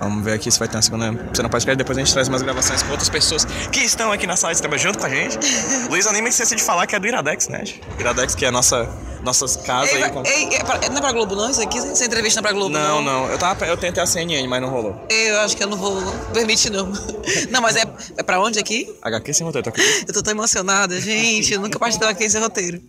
Vamos 0.00 0.24
ver 0.24 0.32
aqui 0.34 0.50
se 0.50 0.58
vai 0.58 0.68
ter 0.68 0.76
uma 0.76 0.82
segunda 0.82 1.12
cena 1.34 1.48
pós 1.48 1.64
depois 1.64 1.98
a 1.98 2.00
gente 2.00 2.12
traz 2.12 2.28
umas 2.28 2.40
gravações 2.42 2.82
com 2.82 2.90
outras 2.90 3.08
pessoas 3.08 3.44
que 3.44 3.80
estão 3.80 4.12
aqui 4.12 4.26
na 4.26 4.36
sala 4.36 4.54
de 4.54 4.60
trabalho 4.60 4.80
junto 4.80 4.98
com 4.98 5.06
a 5.06 5.08
gente. 5.08 5.36
Luiz 5.90 6.06
Anima 6.06 6.28
esqueci 6.28 6.54
de 6.54 6.62
falar 6.62 6.86
que 6.86 6.94
é 6.94 7.00
do 7.00 7.06
Iradex, 7.06 7.48
né? 7.48 7.64
Iradex, 7.98 8.34
que 8.34 8.44
é 8.44 8.48
a 8.48 8.52
nossa 8.52 8.88
nossas 9.22 9.56
casas 9.56 9.92
Ei, 9.94 10.02
aí. 10.04 10.10
Com... 10.12 10.22
ei, 10.24 10.54
é 10.54 10.62
pra- 10.62 10.78
não 10.88 10.98
é 10.98 11.00
pra 11.00 11.10
Globo, 11.10 11.34
não? 11.34 11.50
Isso 11.50 11.60
aqui? 11.60 11.76
Essa 11.78 12.04
entrevista 12.04 12.40
não 12.40 12.48
é 12.48 12.50
pra 12.50 12.56
Globo, 12.56 12.72
Não, 12.72 13.02
não? 13.02 13.22
não. 13.24 13.28
Eu, 13.30 13.36
tava, 13.36 13.66
eu 13.66 13.76
tentei 13.76 14.00
a 14.00 14.06
CNN, 14.06 14.46
mas 14.46 14.62
não 14.62 14.68
rolou. 14.70 15.04
Eu 15.10 15.40
acho 15.40 15.56
que 15.56 15.64
eu 15.64 15.66
não 15.68 15.76
vou 15.76 16.00
permitir, 16.32 16.70
não. 16.70 16.92
Não, 17.50 17.60
mas 17.60 17.74
é, 17.76 17.82
é 18.16 18.22
pra 18.22 18.40
onde 18.40 18.58
aqui? 18.58 18.88
HQ 19.02 19.34
sem 19.34 19.44
roteiro, 19.44 19.64
tá 19.64 19.70
aqui. 19.70 20.04
Eu 20.06 20.14
tô 20.14 20.22
tão 20.22 20.32
emocionada, 20.32 20.98
gente. 21.00 21.52
Eu 21.52 21.60
nunca 21.60 21.78
participei 21.78 22.08
aqui 22.08 22.24
esse 22.24 22.38
roteiro. 22.38 22.80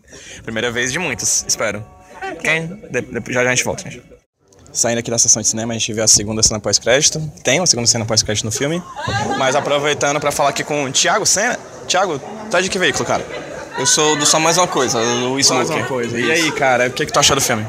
Primeira 0.44 0.72
vez 0.72 0.92
de 0.92 1.00
muitos, 1.00 1.44
espero. 1.48 1.84
Quem? 2.42 2.68
De- 2.68 3.02
de- 3.02 3.34
já 3.34 3.44
já 3.44 3.50
a 3.52 3.56
gente 3.56 3.64
volta, 3.66 3.90
gente. 3.90 4.02
Saindo 4.72 5.00
aqui 5.00 5.10
da 5.10 5.18
sessão 5.18 5.42
de 5.42 5.48
cinema, 5.48 5.74
a 5.74 5.78
gente 5.78 5.92
vê 5.94 6.02
a 6.02 6.08
segunda 6.08 6.44
cena 6.44 6.60
pós-crédito. 6.60 7.20
Tem 7.44 7.60
uma 7.60 7.66
segunda 7.66 7.88
cena 7.88 8.06
pós-crédito 8.06 8.46
no 8.46 8.52
filme. 8.52 8.82
Mas 9.38 9.56
aproveitando 9.56 10.20
pra 10.20 10.32
falar 10.32 10.50
aqui 10.50 10.64
com 10.64 10.84
o 10.84 10.92
Thiago 10.92 11.26
Senna. 11.26 11.58
Thiago, 11.88 12.22
é 12.54 12.62
de 12.62 12.70
que 12.70 12.78
veículo, 12.78 13.06
cara? 13.06 13.26
Eu 13.78 13.86
sou 13.86 14.16
do 14.16 14.26
Só 14.26 14.40
Mais 14.40 14.58
Uma 14.58 14.68
Coisa, 14.68 15.00
Luiz 15.00 15.48
Só 15.48 15.56
mais 15.56 15.70
uma 15.70 15.86
coisa. 15.86 16.20
E 16.20 16.32
aí, 16.32 16.52
cara, 16.52 16.88
o 16.88 16.92
que, 16.92 17.06
que 17.06 17.12
tu 17.12 17.20
achou 17.20 17.36
do 17.36 17.42
filme? 17.42 17.66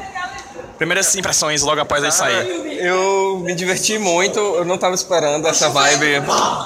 Primeiras 0.81 1.15
impressões 1.15 1.61
logo 1.61 1.79
após 1.79 2.03
ele 2.03 2.11
sair. 2.11 2.81
Eu 2.81 3.43
me 3.45 3.55
diverti 3.55 3.99
muito, 3.99 4.41
eu 4.41 4.65
não 4.65 4.79
tava 4.79 4.95
esperando 4.95 5.47
essa 5.47 5.69
vibe, 5.69 6.23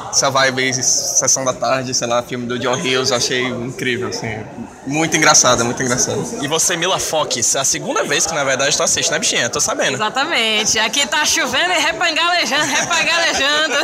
essa 0.08 0.30
vibe 0.30 0.72
sessão 0.72 1.44
da 1.44 1.52
tarde, 1.52 1.92
sei 1.92 2.06
lá, 2.06 2.22
filme 2.22 2.46
do 2.46 2.56
John 2.56 2.74
Hughes, 2.74 3.10
eu 3.10 3.16
achei 3.16 3.42
incrível, 3.42 4.10
assim. 4.10 4.38
Muito 4.86 5.16
engraçado, 5.16 5.64
muito 5.64 5.82
engraçado. 5.82 6.24
E 6.40 6.46
você, 6.46 6.76
Mila 6.76 7.00
Fox, 7.00 7.56
é 7.56 7.58
a 7.58 7.64
segunda 7.64 8.04
vez 8.04 8.24
que 8.24 8.32
na 8.34 8.44
verdade 8.44 8.76
tu 8.76 8.84
assiste, 8.84 9.10
né, 9.10 9.18
bichinha? 9.18 9.50
Tô 9.50 9.58
sabendo. 9.58 9.94
Exatamente. 9.94 10.78
Aqui 10.78 11.04
tá 11.08 11.24
chovendo 11.24 11.72
e 11.72 11.80
repangalejando, 11.80 12.66
repangalejando. 12.66 13.74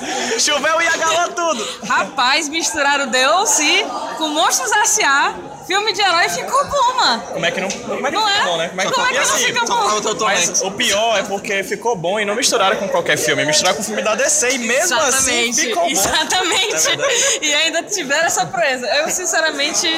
Choveu 0.40 0.80
e 0.80 0.86
agalou 0.86 1.28
tudo! 1.32 1.68
Rapaz, 1.86 2.48
misturaram 2.48 3.08
DLC 3.08 3.86
com 4.18 4.28
Monstros 4.28 4.70
S.A. 4.72 5.34
Filme 5.66 5.92
de 5.92 6.00
herói 6.00 6.28
ficou 6.28 6.64
bom, 6.66 6.94
mano. 6.96 7.22
Como 7.32 7.44
é 7.44 7.50
que 7.50 7.60
não. 7.60 7.68
Como 7.68 8.06
é 8.06 8.10
que 8.10 8.16
Não 8.16 8.22
não 8.22 8.28
é? 8.28 8.44
bom, 8.44 8.56
né? 8.56 8.68
Como 8.68 8.80
é 8.80 8.86
que, 8.86 8.92
Como 8.92 9.06
é 9.06 9.10
e 9.10 9.12
que 9.12 9.18
não 9.18 9.34
assim, 9.34 9.44
fica 9.46 9.66
só 9.66 10.14
bom? 10.14 10.24
Mas 10.26 10.62
o 10.62 10.70
pior 10.70 11.18
é 11.18 11.22
porque 11.24 11.64
ficou 11.64 11.96
bom 11.96 12.20
e 12.20 12.24
não 12.24 12.36
misturaram 12.36 12.76
com 12.76 12.88
qualquer 12.88 13.18
filme. 13.18 13.44
Misturaram 13.44 13.74
com 13.74 13.82
o 13.82 13.84
filme 13.84 14.00
da 14.00 14.14
DC 14.14 14.50
e 14.50 14.58
mesmo 14.58 14.96
assim 14.96 15.48
Exatamente, 15.48 15.60
ficou 15.60 15.82
bom. 15.82 15.88
É 15.88 15.92
exatamente. 15.92 16.72
verdade. 16.72 17.38
e 17.42 17.54
ainda 17.54 17.82
tiveram 17.82 18.26
essa 18.26 18.46
presa. 18.46 18.86
Eu, 18.86 19.10
sinceramente, 19.10 19.88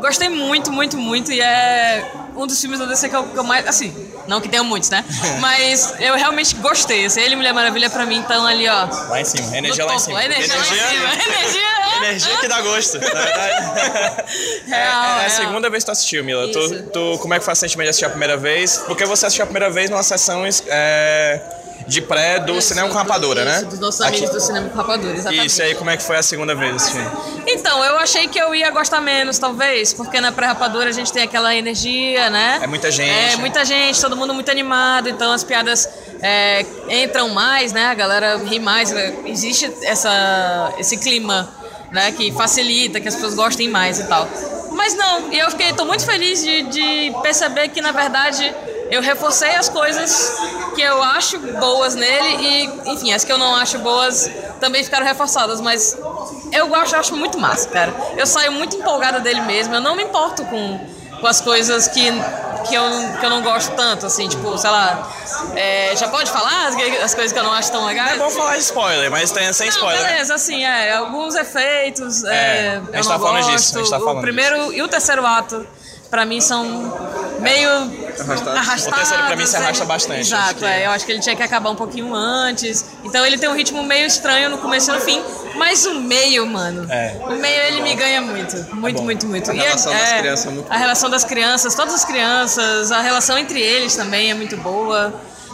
gostei 0.00 0.28
muito, 0.28 0.70
muito, 0.70 0.96
muito. 0.96 1.32
E 1.32 1.40
é 1.40 2.08
um 2.36 2.46
dos 2.46 2.60
filmes 2.60 2.78
da 2.78 2.86
DC 2.86 3.08
que 3.08 3.16
eu, 3.16 3.24
que 3.24 3.36
eu 3.36 3.42
mais. 3.44 3.66
Assim, 3.66 4.07
não 4.28 4.40
que 4.40 4.48
tenha 4.48 4.62
muitos, 4.62 4.90
né? 4.90 5.04
Mas 5.40 5.94
eu 5.98 6.14
realmente 6.14 6.54
gostei. 6.56 7.06
Assim, 7.06 7.20
ele 7.20 7.32
e 7.32 7.36
Mulher 7.36 7.54
Maravilha 7.54 7.88
pra 7.88 8.04
mim 8.04 8.20
estão 8.20 8.46
ali, 8.46 8.68
ó. 8.68 8.86
Lá 9.08 9.20
em 9.20 9.24
cima, 9.24 9.56
energia 9.56 9.84
lá 9.84 9.94
em 9.94 9.98
cima. 9.98 10.24
Energia, 10.24 10.54
lá 10.54 10.60
em 10.60 10.64
cima. 10.66 11.12
Energia. 11.34 11.78
Energia 11.96 12.36
que 12.36 12.48
dá 12.48 12.60
gosto, 12.60 13.00
na 13.00 13.08
verdade. 13.08 14.28
Real, 14.68 14.68
é, 14.68 14.76
é 14.76 14.82
a 14.82 15.18
real. 15.18 15.30
segunda 15.30 15.70
vez 15.70 15.82
que 15.82 15.86
tu 15.86 15.92
assistiu, 15.92 16.22
Mila. 16.22 16.52
Tu, 16.52 16.82
tu, 16.92 17.18
como 17.20 17.34
é 17.34 17.40
que 17.40 17.50
o 17.50 17.54
sentimento 17.54 17.86
de 17.86 17.90
assistir 17.90 18.04
a 18.04 18.10
primeira 18.10 18.36
vez? 18.36 18.78
Porque 18.86 19.04
você 19.04 19.26
assistiu 19.26 19.44
a 19.44 19.46
primeira 19.46 19.70
vez 19.70 19.90
numa 19.90 20.02
sessão 20.02 20.44
é, 20.68 21.40
de 21.88 22.02
pré 22.02 22.38
do 22.38 22.58
Isso, 22.58 22.68
Cinema 22.68 22.88
com 22.88 22.94
Rapadura, 22.94 23.40
isso, 23.42 23.50
né? 23.64 23.68
Dos 23.70 23.78
nossos 23.78 24.00
Aqui- 24.02 24.18
amigos 24.18 24.30
do 24.34 24.40
Cinema 24.40 24.68
com 24.68 24.76
Rapadura, 24.76 25.14
exatamente. 25.14 25.46
Isso, 25.46 25.60
e 25.60 25.64
aí 25.64 25.74
como 25.74 25.88
é 25.90 25.96
que 25.96 26.02
foi 26.02 26.16
a 26.16 26.22
segunda 26.22 26.54
vez 26.54 26.76
assistindo? 26.76 27.10
Então, 27.46 27.82
eu 27.82 27.98
achei 27.98 28.28
que 28.28 28.38
eu 28.38 28.54
ia 28.54 28.70
gostar 28.70 29.00
menos, 29.00 29.38
talvez, 29.38 29.94
porque 29.94 30.20
na 30.20 30.30
pré-rapadura 30.30 30.90
a 30.90 30.92
gente 30.92 31.10
tem 31.12 31.22
aquela 31.22 31.54
energia, 31.54 32.28
né? 32.28 32.60
É 32.62 32.66
muita 32.66 32.90
gente. 32.90 33.10
É, 33.34 33.36
muita 33.36 33.64
gente, 33.64 34.00
todo 34.00 34.14
mundo 34.16 34.34
muito 34.34 34.50
animado, 34.50 35.08
então 35.08 35.32
as 35.32 35.42
piadas 35.42 35.88
é, 36.20 36.64
entram 36.90 37.30
mais, 37.30 37.72
né? 37.72 37.86
A 37.86 37.94
galera 37.94 38.36
ri 38.36 38.58
mais, 38.60 38.90
né? 38.90 39.14
existe 39.24 39.72
essa, 39.82 40.74
esse 40.78 40.98
clima, 40.98 41.48
né? 41.90 42.12
Que 42.12 42.30
facilita, 42.32 43.00
que 43.00 43.08
as 43.08 43.14
pessoas 43.14 43.34
gostem 43.34 43.68
mais 43.68 43.98
e 43.98 44.04
tal. 44.04 44.28
Mas 44.72 44.94
não, 44.94 45.32
eu 45.32 45.50
fiquei, 45.50 45.72
tô 45.72 45.84
muito 45.86 46.04
feliz 46.04 46.42
de, 46.42 46.62
de 46.64 47.12
perceber 47.22 47.68
que, 47.68 47.80
na 47.80 47.92
verdade, 47.92 48.54
eu 48.90 49.02
reforcei 49.02 49.54
as 49.54 49.68
coisas 49.68 50.38
que 50.74 50.82
eu 50.82 51.02
acho 51.02 51.38
boas 51.38 51.94
nele 51.94 52.28
e, 52.40 52.90
enfim, 52.92 53.12
as 53.12 53.24
que 53.24 53.32
eu 53.32 53.38
não 53.38 53.54
acho 53.56 53.78
boas 53.78 54.30
também 54.60 54.82
ficaram 54.82 55.04
reforçadas, 55.06 55.60
mas 55.60 55.96
eu 56.52 56.66
gosto, 56.68 56.94
eu 56.94 57.00
acho 57.00 57.14
muito 57.16 57.38
massa, 57.38 57.68
cara. 57.68 57.92
Eu 58.16 58.26
saio 58.26 58.52
muito 58.52 58.76
empolgada 58.76 59.20
dele 59.20 59.40
mesmo, 59.42 59.74
eu 59.74 59.80
não 59.80 59.94
me 59.94 60.02
importo 60.04 60.44
com, 60.44 60.80
com 61.20 61.26
as 61.26 61.40
coisas 61.40 61.86
que, 61.88 62.10
que, 62.68 62.74
eu, 62.74 62.82
que 63.20 63.26
eu 63.26 63.30
não 63.30 63.42
gosto 63.42 63.72
tanto, 63.76 64.06
assim, 64.06 64.28
tipo, 64.28 64.56
sei 64.56 64.70
lá, 64.70 65.10
é, 65.54 65.94
já 65.96 66.08
pode 66.08 66.30
falar 66.30 66.68
as, 66.68 66.74
as 67.02 67.14
coisas 67.14 67.32
que 67.32 67.38
eu 67.38 67.44
não 67.44 67.52
acho 67.52 67.70
tão 67.70 67.84
legais? 67.84 68.12
É 68.12 68.18
bom 68.18 68.30
falar 68.30 68.54
de 68.54 68.62
spoiler, 68.62 69.10
mas 69.10 69.30
tem 69.30 69.52
sem 69.52 69.68
Não, 69.68 69.74
spoiler. 69.76 70.02
né? 70.02 70.08
beleza, 70.12 70.34
assim, 70.34 70.64
é, 70.64 70.94
alguns 70.94 71.34
efeitos, 71.34 72.24
É, 72.24 72.30
é, 72.34 72.70
a 72.76 72.80
gente 72.80 72.94
eu 72.96 73.02
tá 73.04 73.18
falando 73.18 73.36
gosto. 73.42 73.50
disso, 73.52 73.76
a 73.76 73.80
gente 73.80 73.90
tá 73.90 73.98
falando 73.98 74.18
o 74.18 74.22
primeiro 74.22 74.72
e 74.72 74.82
o 74.82 74.88
terceiro 74.88 75.24
ato 75.26 75.66
pra 76.10 76.24
mim 76.24 76.40
são 76.40 76.64
meio 77.40 77.70
arrastados. 78.56 78.86
O 78.86 78.92
terceiro 78.92 79.22
pra 79.26 79.36
mim 79.36 79.46
se 79.46 79.56
arrasta 79.56 79.84
é. 79.84 79.86
bastante, 79.86 80.20
Exato, 80.20 80.54
que- 80.56 80.64
é. 80.64 80.86
Eu 80.86 80.90
acho 80.90 81.04
que 81.06 81.12
ele 81.12 81.20
tinha 81.20 81.36
que 81.36 81.42
acabar 81.42 81.70
um 81.70 81.76
pouquinho 81.76 82.14
antes. 82.14 82.84
Então 83.04 83.24
ele 83.24 83.38
tem 83.38 83.48
um 83.48 83.54
ritmo 83.54 83.82
meio 83.82 84.06
estranho 84.06 84.50
no 84.50 84.58
começo 84.58 84.90
e 84.90 84.94
no 84.94 85.00
fim. 85.00 85.22
Mas 85.56 85.86
o 85.86 85.94
meio, 85.94 86.46
mano. 86.46 86.90
É. 86.90 87.16
O 87.20 87.34
meio 87.36 87.62
ele 87.62 87.82
me 87.82 87.94
ganha 87.94 88.20
muito. 88.20 88.56
Muito, 88.74 89.02
muito, 89.02 89.26
muito. 89.26 89.50
A 89.50 89.54
E 89.54 89.58
é- 89.58 89.62
relação 89.62 89.92
das 89.92 90.12
é, 90.12 90.18
crianças 90.18 90.46
é 90.46 90.50
muito 90.50 90.72
A 90.72 90.76
relação 90.76 91.10
das 91.10 91.24
crianças, 91.24 91.74
todas 91.74 91.94
as 91.94 92.04
crianças, 92.04 92.90
a 92.92 93.00
relação 93.00 93.36
entre 93.38 93.60
eles 93.60 93.94
também 93.96 94.30
é 94.30 94.34
muito 94.34 94.56
boa. 94.56 95.12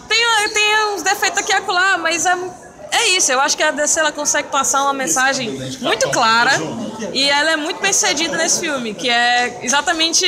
Tem, 0.09 0.19
tem 0.53 0.95
uns 0.95 1.03
defeitos 1.03 1.39
aqui 1.39 1.51
e 1.53 1.55
acolá, 1.55 1.97
mas 1.99 2.27
é, 2.27 2.37
é 2.95 3.09
isso. 3.17 3.31
Eu 3.33 3.41
acho 3.41 3.57
que 3.57 3.63
a 3.63 3.71
DC 3.71 4.01
ela 4.01 4.13
consegue 4.13 4.49
passar 4.49 4.83
uma 4.83 4.93
mensagem 4.93 5.51
muito 5.81 6.09
clara 6.11 6.53
e 7.13 7.29
ela 7.29 7.53
é 7.53 7.57
muito 7.57 7.81
bem 7.81 7.93
sucedida 7.93 8.37
nesse 8.37 8.61
filme, 8.61 8.95
que 8.95 9.09
é 9.11 9.61
exatamente 9.63 10.25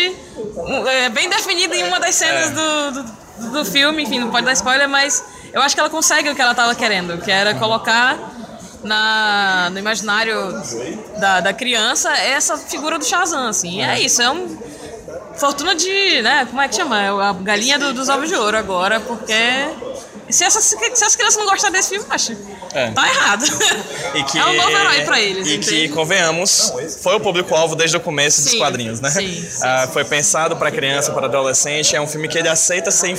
é, 0.89 1.09
bem 1.11 1.29
definida 1.29 1.75
em 1.77 1.85
uma 1.85 1.99
das 2.01 2.15
cenas 2.15 2.51
do, 2.51 2.91
do, 2.93 3.51
do 3.53 3.65
filme. 3.65 4.03
Enfim, 4.03 4.19
não 4.19 4.31
pode 4.31 4.45
dar 4.47 4.53
spoiler, 4.53 4.89
mas 4.89 5.25
eu 5.53 5.63
acho 5.63 5.75
que 5.75 5.81
ela 5.81 5.91
consegue 5.91 6.29
o 6.31 6.35
que 6.35 6.43
ela 6.43 6.51
estava 6.53 6.75
querendo, 6.75 7.19
que 7.23 7.31
era 7.31 7.55
colocar 7.55 8.19
na, 8.83 9.69
no 9.71 9.79
imaginário 9.79 10.53
da, 11.19 11.41
da 11.41 11.53
criança 11.53 12.11
essa 12.13 12.57
figura 12.57 12.99
do 12.99 13.05
Shazam, 13.05 13.49
assim. 13.49 13.83
É 13.83 14.01
isso, 14.01 14.21
é 14.23 14.31
um 14.31 14.57
fortuna 15.37 15.75
de, 15.75 16.23
né, 16.23 16.47
como 16.49 16.63
é 16.63 16.69
que 16.69 16.77
chama? 16.77 17.03
É 17.03 17.09
a 17.09 17.33
galinha 17.33 17.79
do- 17.79 17.93
dos 17.93 18.09
ovos 18.09 18.29
de 18.29 18.35
ouro 18.35 18.57
agora, 18.57 19.01
porque 19.01 19.35
se, 20.31 20.45
essas, 20.45 20.65
se 20.65 21.05
as 21.05 21.17
crianças 21.17 21.37
não 21.39 21.47
gostarem 21.47 21.73
desse 21.73 21.91
filme, 21.91 22.05
acho, 22.11 22.37
É. 22.75 22.91
tá 22.91 23.09
errado. 23.09 23.45
E 24.15 24.23
que, 24.25 24.39
é 24.39 24.45
um 24.47 24.55
novo 24.57 24.71
herói 24.71 25.01
pra 25.03 25.21
eles, 25.21 25.47
E 25.47 25.57
entende? 25.57 25.69
que, 25.71 25.89
convenhamos, 25.91 26.73
foi 27.03 27.15
o 27.17 27.21
público-alvo 27.21 27.75
desde 27.75 27.97
o 27.97 28.01
começo 28.01 28.43
dos 28.43 28.51
Sim, 28.53 28.59
quadrinhos, 28.59 29.01
né? 29.01 29.11
sim, 29.11 29.33
sim, 29.43 29.61
Ah, 29.63 29.89
foi 29.93 30.05
pensado 30.05 30.57
pra 30.57 30.71
criança, 30.71 31.13
para 31.13 31.27
adolescente. 31.27 31.95
É 31.97 32.01
um 32.01 32.07
filme 32.07 32.29
que 32.29 32.39
ele 32.39 32.49
aceita 32.49 32.91
sem. 32.91 33.15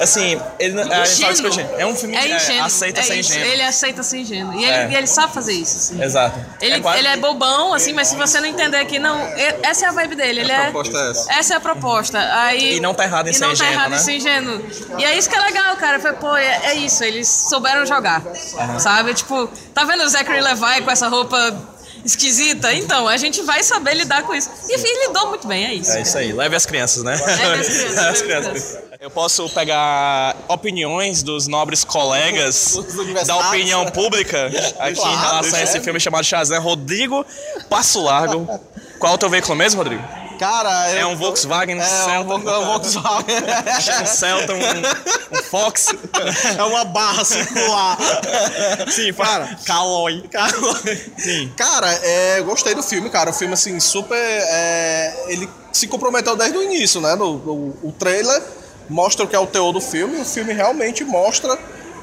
Assim, 0.00 0.40
ele, 0.58 0.80
a 0.80 0.84
gente 1.04 1.20
fala 1.20 1.32
Ingênuo. 1.32 1.32
discutir. 1.32 1.66
É 1.78 1.86
um 1.86 1.94
filme 1.96 2.16
É 2.16 2.20
que 2.22 2.32
é, 2.32 2.36
ingênuo, 2.36 2.64
aceita 2.64 3.00
é 3.00 3.02
sem 3.02 3.20
ingênuo. 3.20 3.46
Ele 3.46 3.62
aceita 3.62 4.02
ser 4.02 4.18
ingênuo. 4.18 4.54
E 4.60 4.64
ele, 4.64 4.72
É. 4.72 4.88
e 4.90 4.94
ele 4.96 5.06
sabe 5.06 5.32
fazer 5.34 5.52
isso. 5.52 5.76
assim. 5.76 6.02
Exato. 6.02 6.38
Ele, 6.60 6.80
quase- 6.80 6.98
ele 6.98 7.08
é 7.08 7.16
bobão, 7.16 7.72
assim, 7.74 7.92
mas 7.92 8.08
se 8.08 8.16
você 8.16 8.40
não 8.40 8.46
entender 8.48 8.78
aqui, 8.78 8.98
não. 8.98 9.18
e- 9.36 9.54
Essa 9.62 9.86
é 9.86 9.88
a 9.88 9.92
vibe 9.92 10.14
dele. 10.16 10.40
Ele 10.40 10.52
A 10.52 10.56
é. 10.58 10.62
proposta 10.70 10.98
é 11.30 11.38
essa. 11.38 11.54
é 11.54 11.56
a 11.56 11.60
proposta. 11.60 12.18
Aí, 12.42 12.76
E 12.76 12.80
não 12.80 12.94
tá 12.94 13.04
errado 13.04 13.28
em 13.28 13.30
e 13.30 13.34
ser 13.34 13.40
não 13.40 13.48
tá 13.48 13.54
ingênuo, 13.54 13.72
errado 13.74 13.90
né? 13.90 13.96
em 13.96 14.00
ser 14.00 14.12
ingênuo. 14.16 14.66
E 14.98 15.04
é 15.04 15.16
isso 15.18 15.28
que 15.28 15.36
é 15.36 15.40
legal, 15.40 15.76
cara. 15.76 15.98
Foi, 16.00 16.12
pô, 16.14 16.36
é, 16.44 16.60
é 16.66 16.74
isso. 16.76 17.02
Eles 17.04 17.28
souberam 17.28 17.84
jogar. 17.86 18.22
Sabe? 18.78 19.14
Tipo, 19.14 19.48
tá 19.74 19.84
vendo 19.84 20.02
o 20.04 20.08
Zachary 20.08 20.40
Levi 20.40 20.82
com 20.84 20.90
essa 20.90 21.08
roupa 21.08 21.36
esquisita? 22.04 22.72
Então, 22.74 23.08
a 23.08 23.16
gente 23.16 23.42
vai 23.42 23.62
saber 23.62 23.94
lidar 23.94 24.22
com 24.24 24.34
isso. 24.34 24.50
E 24.68 24.72
ele 24.74 25.06
lidou 25.08 25.28
muito 25.28 25.46
bem, 25.46 25.64
é 25.66 25.74
isso. 25.74 25.92
É 25.92 26.02
isso 26.02 26.18
aí, 26.18 26.32
leve 26.32 26.54
as 26.56 26.66
crianças, 26.66 27.02
né? 27.02 27.12
Leve 27.16 27.60
as 27.60 27.68
crianças, 27.68 27.96
As 27.96 27.96
leve 27.96 28.08
as 28.10 28.22
crianças. 28.22 28.78
Eu 29.00 29.10
posso 29.10 29.48
pegar 29.50 30.34
opiniões 30.48 31.22
dos 31.22 31.46
nobres 31.46 31.84
colegas 31.84 32.74
da 33.26 33.36
opinião 33.36 33.84
pública 33.86 34.46
aqui 34.80 34.92
em 34.92 34.94
Claro, 34.94 35.20
relação 35.20 35.58
a 35.58 35.62
esse 35.62 35.72
chefe. 35.72 35.84
filme 35.84 36.00
chamado 36.00 36.24
Shazam. 36.24 36.62
Rodrigo 36.62 37.24
Passo 37.68 38.02
Largo. 38.02 38.48
Qual 38.98 39.12
é 39.12 39.14
o 39.14 39.18
teu 39.18 39.28
veículo 39.28 39.54
mesmo, 39.56 39.78
Rodrigo? 39.82 40.02
Cara, 40.38 40.90
eu 40.92 40.98
É 40.98 41.06
um 41.06 41.16
Volkswagen, 41.16 41.78
É, 41.80 41.84
Celta. 41.84 42.34
um, 42.34 42.40
Vol- 42.40 42.50
é 42.52 42.58
um 42.58 42.64
Volkswagen. 42.66 43.36
Um 44.02 44.06
Celta, 44.06 44.52
um, 44.52 44.58
um 45.38 45.42
Fox. 45.44 45.88
é 46.58 46.62
uma 46.62 46.84
barra 46.84 47.24
circular. 47.24 47.96
Sim, 48.90 49.12
Cara, 49.12 49.56
Caloi. 49.64 50.24
Sim. 51.18 51.52
Cara, 51.56 51.92
é, 52.02 52.38
eu 52.40 52.44
gostei 52.44 52.74
do 52.74 52.82
filme, 52.82 53.08
cara. 53.10 53.30
O 53.30 53.32
filme, 53.34 53.54
assim, 53.54 53.78
super. 53.80 54.16
é, 54.18 55.14
ele 55.28 55.48
se 55.72 55.86
comprometeu 55.86 56.36
desde 56.36 56.56
o 56.56 56.62
início, 56.62 57.00
né? 57.00 57.14
No, 57.14 57.38
no- 57.38 57.76
o 57.82 57.92
trailer 57.98 58.42
mostra 58.88 59.24
o 59.24 59.28
que 59.28 59.34
é 59.34 59.38
o 59.38 59.46
teor 59.46 59.72
do 59.72 59.80
filme 59.80 60.18
e 60.18 60.20
o 60.22 60.24
filme 60.24 60.52
realmente 60.52 61.04
mostra 61.04 61.58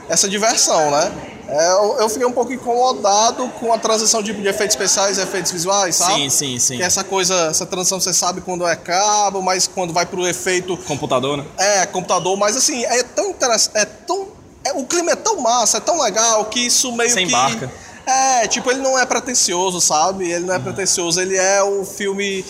essa 0.09 0.27
diversão, 0.27 0.91
né? 0.91 1.11
É, 1.51 1.71
eu, 1.73 1.97
eu 1.99 2.09
fiquei 2.09 2.25
um 2.25 2.31
pouco 2.31 2.53
incomodado 2.53 3.47
com 3.59 3.73
a 3.73 3.77
transição 3.77 4.23
de, 4.23 4.31
de 4.33 4.47
efeitos 4.47 4.73
especiais 4.75 5.17
e 5.17 5.21
efeitos 5.21 5.51
visuais, 5.51 5.95
sabe? 5.95 6.13
Sim, 6.15 6.29
sim, 6.29 6.59
sim. 6.59 6.77
Que 6.77 6.83
essa 6.83 7.03
coisa, 7.03 7.35
essa 7.49 7.65
transição 7.65 7.99
você 7.99 8.13
sabe 8.13 8.39
quando 8.39 8.65
é 8.65 8.75
cabo, 8.75 9.41
mas 9.41 9.67
quando 9.67 9.91
vai 9.93 10.05
pro 10.05 10.25
efeito 10.25 10.77
Computador, 10.77 11.37
né? 11.37 11.45
é, 11.57 11.85
computador, 11.85 12.37
mas 12.37 12.55
assim, 12.55 12.85
é 12.85 13.03
tão 13.03 13.29
interessante, 13.31 13.77
é 13.77 13.85
tão. 13.85 14.29
é- 14.63 14.73
o 14.73 14.85
clima 14.85 15.11
é 15.11 15.15
tão 15.15 15.41
massa, 15.41 15.77
é 15.77 15.81
tão 15.81 16.01
legal 16.01 16.45
que 16.45 16.59
isso 16.61 16.91
meio 16.93 17.09
Você 17.09 17.17
que. 17.17 17.23
embarca. 17.23 17.71
É, 18.05 18.47
tipo, 18.47 18.71
ele 18.71 18.79
não 18.79 18.97
é 18.97 19.05
pretencioso, 19.05 19.79
sabe? 19.81 20.31
Ele 20.31 20.45
não 20.45 20.55
é 20.55 20.59
pretencioso, 20.59 21.19
ele 21.21 21.37
é 21.37 21.61
o 21.61 21.83
filme 21.85 22.43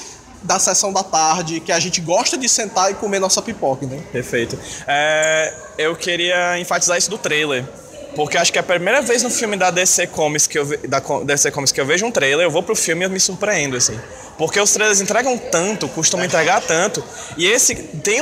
da 0.43 0.57
sessão 0.59 0.91
da 0.93 1.03
tarde, 1.03 1.59
que 1.59 1.71
a 1.71 1.79
gente 1.79 2.01
gosta 2.01 2.37
de 2.37 2.47
sentar 2.49 2.89
e 2.91 2.95
comer 2.95 3.19
nossa 3.19 3.41
pipoca, 3.41 3.85
né? 3.85 4.01
Perfeito. 4.11 4.57
É, 4.87 5.53
eu 5.77 5.95
queria 5.95 6.57
enfatizar 6.59 6.97
isso 6.97 7.09
do 7.09 7.17
trailer. 7.17 7.65
Porque 8.15 8.37
acho 8.37 8.51
que 8.51 8.57
é 8.59 8.61
a 8.61 8.63
primeira 8.63 9.01
vez 9.01 9.23
no 9.23 9.29
filme 9.29 9.55
da 9.55 9.71
DC 9.71 10.07
Comics 10.07 10.45
que 10.47 10.59
eu, 10.59 10.65
ve- 10.65 10.77
da 10.85 10.99
DC 11.23 11.49
Comics 11.51 11.71
que 11.71 11.79
eu 11.79 11.85
vejo 11.85 12.05
um 12.05 12.11
trailer, 12.11 12.45
eu 12.45 12.51
vou 12.51 12.61
pro 12.61 12.75
filme 12.75 13.03
e 13.03 13.05
eu 13.05 13.09
me 13.09 13.19
surpreendo, 13.19 13.77
assim. 13.77 13.97
Porque 14.37 14.59
os 14.59 14.71
trailers 14.73 14.99
entregam 14.99 15.37
tanto, 15.37 15.87
costumam 15.89 16.25
entregar 16.25 16.61
tanto. 16.61 17.03
E 17.37 17.45
esse 17.47 17.75
tem 17.75 18.19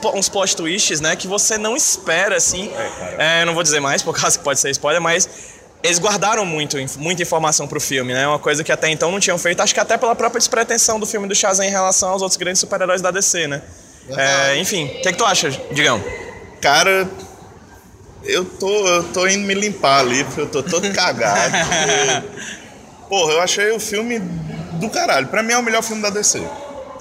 po- 0.00 0.16
uns 0.16 0.28
plot 0.28 0.56
twists, 0.56 1.00
né, 1.00 1.14
que 1.14 1.26
você 1.28 1.56
não 1.56 1.76
espera, 1.76 2.36
assim. 2.36 2.70
É, 3.18 3.42
eu 3.42 3.46
não 3.46 3.54
vou 3.54 3.62
dizer 3.62 3.78
mais, 3.80 4.02
por 4.02 4.18
causa 4.18 4.36
que 4.38 4.42
pode 4.44 4.58
ser 4.58 4.70
spoiler, 4.70 5.00
mas 5.00 5.28
eles 5.82 6.00
guardaram 6.00 6.44
muito, 6.44 6.76
muita 6.98 7.22
informação 7.22 7.68
pro 7.68 7.80
filme, 7.80 8.12
né? 8.12 8.26
Uma 8.26 8.40
coisa 8.40 8.64
que 8.64 8.72
até 8.72 8.88
então 8.90 9.12
não 9.12 9.20
tinham 9.20 9.38
feito, 9.38 9.60
acho 9.60 9.72
que 9.72 9.78
até 9.78 9.96
pela 9.96 10.16
própria 10.16 10.40
despretensão 10.40 10.98
do 10.98 11.06
filme 11.06 11.28
do 11.28 11.34
Shazam 11.36 11.64
em 11.64 11.70
relação 11.70 12.08
aos 12.10 12.22
outros 12.22 12.36
grandes 12.36 12.58
super-heróis 12.60 13.00
da 13.00 13.12
DC, 13.12 13.46
né? 13.46 13.62
É, 14.16 14.56
enfim, 14.58 14.86
o 14.86 15.02
que, 15.02 15.12
que 15.12 15.18
tu 15.18 15.24
acha, 15.24 15.50
Digão? 15.70 16.02
Cara, 16.60 17.08
eu 18.24 18.44
tô, 18.44 18.86
eu 18.88 19.04
tô 19.12 19.26
indo 19.26 19.46
me 19.46 19.54
limpar 19.54 20.00
ali, 20.00 20.24
porque 20.24 20.40
eu 20.40 20.48
tô 20.48 20.62
todo 20.62 20.90
cagado. 20.94 21.52
porque, 21.52 22.48
Porra, 23.08 23.32
eu 23.34 23.40
achei 23.40 23.70
o 23.70 23.80
filme 23.80 24.18
do 24.74 24.90
caralho. 24.90 25.28
Pra 25.28 25.42
mim 25.42 25.52
é 25.52 25.58
o 25.58 25.62
melhor 25.62 25.82
filme 25.82 26.02
da 26.02 26.10
DC. 26.10 26.38
Eu 26.38 26.46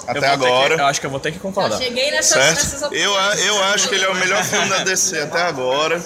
Até 0.08 0.20
vou 0.22 0.22
ter 0.22 0.38
que- 0.38 0.46
agora. 0.46 0.76
eu 0.76 0.86
acho 0.86 1.00
que 1.02 1.06
eu 1.06 1.10
vou 1.12 1.20
ter 1.20 1.32
que 1.34 1.40
concordar. 1.40 1.78
Cheguei 1.78 2.12
nessas, 2.12 2.38
nessas. 2.38 2.82
Eu, 2.94 3.12
eu 3.12 3.64
acho 3.66 3.90
que 3.90 3.96
ele 3.96 4.06
é 4.06 4.10
o 4.10 4.16
melhor 4.16 4.42
filme 4.44 4.70
da 4.70 4.84
DC 4.86 5.20
até 5.20 5.42
agora. 5.42 6.02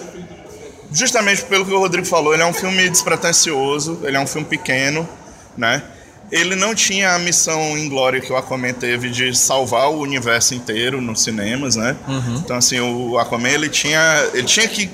Justamente 0.91 1.44
pelo 1.46 1.65
que 1.65 1.72
o 1.72 1.80
Rodrigo 1.80 2.06
falou, 2.08 2.34
ele 2.34 2.44
é 2.44 2.46
um 2.46 2.53
filme 2.53 2.89
despretensioso, 2.89 4.00
ele 4.03 4.18
é 4.18 4.20
um 4.20 4.27
filme 4.27 4.46
pequeno, 4.48 5.08
né? 5.56 5.82
Ele 6.31 6.55
não 6.55 6.73
tinha 6.73 7.13
a 7.13 7.19
missão 7.19 7.77
inglória 7.77 8.21
que 8.21 8.31
o 8.31 8.38
Aquaman 8.38 8.73
teve 8.73 9.09
de 9.09 9.35
salvar 9.38 9.89
o 9.89 10.00
universo 10.00 10.55
inteiro 10.55 11.01
nos 11.01 11.21
cinemas, 11.23 11.75
né? 11.75 11.95
Então, 12.38 12.55
assim, 12.55 12.79
o 12.79 13.17
Aquaman, 13.19 13.50
ele 13.50 13.67
tinha, 13.69 14.29
ele 14.33 14.43
tinha 14.47 14.67
que... 14.67 14.89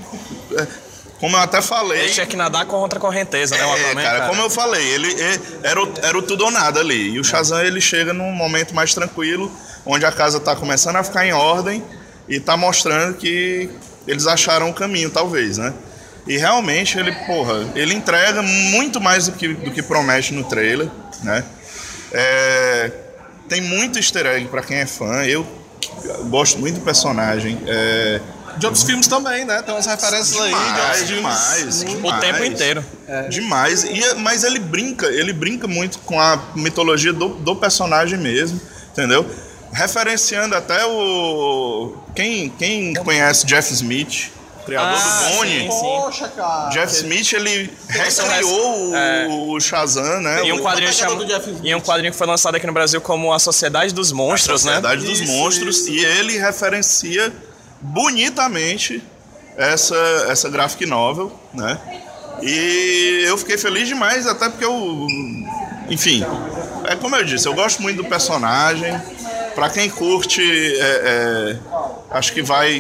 é, 0.58 0.68
Como 1.20 1.36
eu 1.36 1.40
até 1.42 1.62
falei... 1.62 2.00
Ele 2.06 2.10
tinha 2.14 2.26
que 2.26 2.36
nadar 2.36 2.66
contra 2.66 2.98
a 2.98 3.02
correnteza, 3.02 3.56
né? 3.56 3.64
O 3.64 3.68
É, 3.68 3.82
Aquaman, 3.86 4.02
cara, 4.04 4.28
como 4.30 4.42
eu 4.42 4.50
falei, 4.50 4.84
ele 4.88 5.14
é- 5.22 5.40
era, 5.64 5.84
o, 5.84 5.94
era 6.02 6.18
o 6.18 6.22
tudo 6.24 6.46
ou 6.46 6.52
nada 6.52 6.80
ali. 6.80 7.12
E 7.12 7.20
o 7.20 7.24
Shazam 7.24 7.62
ele 7.62 7.80
chega 7.82 8.14
num 8.14 8.32
momento 8.32 8.74
mais 8.74 8.94
tranquilo, 8.96 9.52
onde 9.86 10.06
a 10.06 10.12
casa 10.12 10.40
tá 10.40 10.56
começando 10.56 10.96
a 10.96 11.04
ficar 11.04 11.26
em 11.26 11.34
ordem 11.34 11.84
e 12.28 12.40
tá 12.40 12.58
mostrando 12.58 13.14
que 13.16 13.70
eles 14.08 14.26
acharam 14.26 14.70
o 14.70 14.74
caminho, 14.74 15.10
talvez, 15.12 15.58
né? 15.60 15.74
E 16.28 16.38
realmente 16.38 16.98
ele, 16.98 17.12
porra, 17.26 17.66
ele 17.76 17.94
entrega 17.94 18.42
muito 18.42 19.00
mais 19.00 19.28
do 19.28 19.32
que, 19.34 19.54
do 19.54 19.72
que 19.72 19.82
promete 19.82 20.34
no 20.34 20.44
trailer, 20.44 20.90
né? 21.24 21.44
É, 22.12 22.92
tem 23.48 23.62
muito 23.62 23.98
easter 23.98 24.26
egg 24.26 24.48
pra 24.48 24.62
quem 24.62 24.78
é 24.78 24.86
fã. 24.86 25.24
Eu 25.24 25.46
gosto 26.30 26.60
muito 26.60 26.76
do 26.80 26.82
personagem. 26.82 27.58
É, 27.66 28.20
De 28.58 28.66
outros 28.66 28.84
filmes 28.84 29.08
também, 29.08 29.46
né? 29.46 29.62
Tem 29.62 29.74
umas 29.74 29.86
referências 29.86 30.40
aí 30.42 30.50
de 30.50 30.56
outros 30.56 31.08
demais, 31.08 31.08
filmes. 31.08 31.80
demais, 31.80 31.82
O 31.82 31.86
demais. 31.86 32.20
tempo 32.26 32.44
inteiro. 32.44 32.86
Demais. 33.30 33.84
E, 33.84 34.14
mas 34.16 34.44
ele 34.44 34.60
brinca, 34.60 35.08
ele 35.08 35.32
brinca 35.32 35.68
muito 35.68 36.00
com 36.00 36.20
a 36.20 36.42
mitologia 36.56 37.14
do, 37.14 37.30
do 37.30 37.56
personagem 37.56 38.18
mesmo, 38.20 38.60
entendeu? 38.92 39.26
Referenciando 39.72 40.56
até 40.56 40.86
o. 40.86 41.96
Quem, 42.16 42.50
quem 42.50 42.94
conhece 42.96 43.46
Jeff 43.46 43.72
Smith, 43.74 44.32
criador 44.68 45.00
Ah, 45.02 45.30
do 45.30 45.36
Bonnie. 45.38 45.60
sim, 45.62 45.72
sim. 45.72 45.82
Poxa, 45.82 46.28
cara. 46.28 46.70
Jeff 46.70 46.94
Smith, 46.94 47.34
ele 47.34 47.74
recriou 47.90 48.94
o, 49.30 49.54
o 49.56 49.60
Shazam, 49.60 50.22
né? 50.22 50.46
E 50.46 50.54
um 50.54 50.60
quadrinho 50.60 50.90
pegada 50.92 51.10
chama... 51.10 51.16
do 51.16 51.26
Jeff 51.26 51.50
Smith. 51.50 51.66
E 51.66 51.74
um 51.76 51.82
quadrinho 51.82 52.12
que 52.12 52.18
foi 52.18 52.28
lançado 52.28 52.56
aqui 52.56 52.68
no 52.68 52.74
Brasil 52.74 53.02
como 53.02 53.34
A 53.34 53.40
Sociedade 53.40 53.94
dos 53.94 54.12
Monstros, 54.12 54.64
né? 54.64 54.74
Sociedade 54.76 55.04
dos 55.06 55.20
Isso, 55.22 55.32
Monstros. 55.32 55.78
isso. 55.80 55.90
E 55.90 56.06
ele 56.06 56.38
referencia 56.38 57.34
bonitamente 57.82 59.02
essa, 59.58 59.96
essa 60.30 60.50
graphic 60.50 60.86
novel, 60.86 61.32
né? 61.54 61.80
E 62.42 63.24
eu 63.26 63.38
fiquei 63.38 63.58
feliz 63.58 63.88
demais, 63.88 64.28
até 64.28 64.48
porque 64.50 64.64
eu. 64.66 65.08
Enfim, 65.90 66.24
é 66.86 66.96
como 66.96 67.16
eu 67.16 67.24
disse, 67.24 67.48
eu 67.48 67.54
gosto 67.56 67.82
muito 67.82 67.98
do 68.04 68.06
personagem. 68.08 68.94
Pra 69.56 69.70
quem 69.72 69.90
curte, 69.90 70.40
é, 70.80 71.02
é, 71.04 71.58
acho 72.12 72.32
que 72.32 72.44
vai 72.44 72.80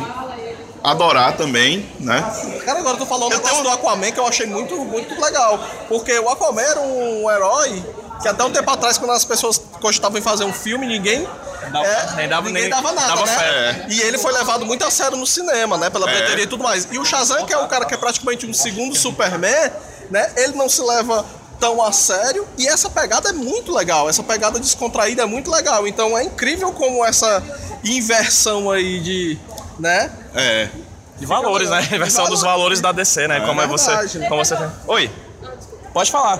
adorar 0.91 1.35
também, 1.37 1.87
né? 1.99 2.21
Cara, 2.65 2.79
agora 2.79 2.95
eu 2.95 2.99
tô 2.99 3.05
falando 3.05 3.23
um 3.29 3.31
Eu 3.33 3.37
negócio 3.37 3.57
tenho- 3.57 3.63
do 3.63 3.69
Aquaman 3.71 4.11
que 4.11 4.19
eu 4.19 4.25
achei 4.27 4.45
muito, 4.45 4.75
muito 4.77 5.19
legal. 5.21 5.59
Porque 5.87 6.17
o 6.19 6.29
Aquaman 6.29 6.61
era 6.61 6.79
um 6.81 7.29
herói 7.29 7.83
Que 8.21 8.27
até 8.27 8.43
um 8.43 8.49
tempo 8.51 8.67
atrás, 8.71 8.97
quando 8.97 9.11
as 9.11 9.23
pessoas 9.23 9.61
cogitavam 9.79 10.17
em 10.17 10.21
fazer 10.23 10.43
um 10.43 10.51
filme, 10.51 10.87
ninguém. 10.87 11.27
Dava- 11.71 11.85
é, 11.85 12.15
nem 12.15 12.27
dava- 12.27 12.47
ninguém 12.47 12.61
nem 12.63 12.71
dava 12.71 12.91
nada, 12.91 13.07
dava 13.09 13.25
né? 13.27 13.85
E 13.89 14.01
ele 14.01 14.17
foi 14.17 14.31
levado 14.33 14.65
muito 14.65 14.83
a 14.83 14.89
sério 14.89 15.15
no 15.15 15.27
cinema, 15.27 15.77
né? 15.77 15.91
Pela 15.91 16.09
É. 16.09 16.13
bilheteria 16.15 16.43
e 16.45 16.47
tudo 16.47 16.63
mais. 16.63 16.87
E 16.91 16.97
o 16.97 17.05
Shazam, 17.05 17.45
que 17.45 17.53
é 17.53 17.57
o 17.59 17.67
cara 17.67 17.85
que 17.85 17.93
é 17.93 17.97
praticamente 17.97 18.43
um 18.47 18.53
segundo 18.55 18.95
Superman, 18.97 19.71
né? 20.09 20.31
Ele 20.35 20.53
não 20.53 20.67
se 20.67 20.81
leva 20.81 21.23
tão 21.59 21.79
a 21.79 21.91
sério 21.91 22.47
e 22.57 22.67
essa 22.67 22.89
pegada 22.89 23.29
é 23.29 23.33
muito 23.33 23.71
legal. 23.71 24.09
Essa 24.09 24.23
pegada 24.23 24.59
descontraída 24.59 25.21
é 25.21 25.25
muito 25.27 25.51
legal. 25.51 25.87
Então 25.87 26.17
é 26.17 26.23
incrível 26.23 26.71
como 26.71 27.05
essa 27.05 27.43
inversão 27.83 28.69
aí 28.71 28.99
de. 28.99 29.37
Né? 29.79 30.11
É. 30.35 30.69
De 31.17 31.25
valores, 31.25 31.69
né? 31.69 31.81
Inversão 31.91 32.25
dos 32.29 32.41
valores 32.41 32.79
da 32.79 32.91
DC, 32.91 33.27
né? 33.27 33.41
Como 33.41 33.61
é 33.61 33.67
você. 33.67 33.89
verdade? 33.91 34.27
Como 34.27 34.43
você. 34.43 34.55
Oi. 34.87 35.11
Pode 35.93 36.11
falar. 36.11 36.37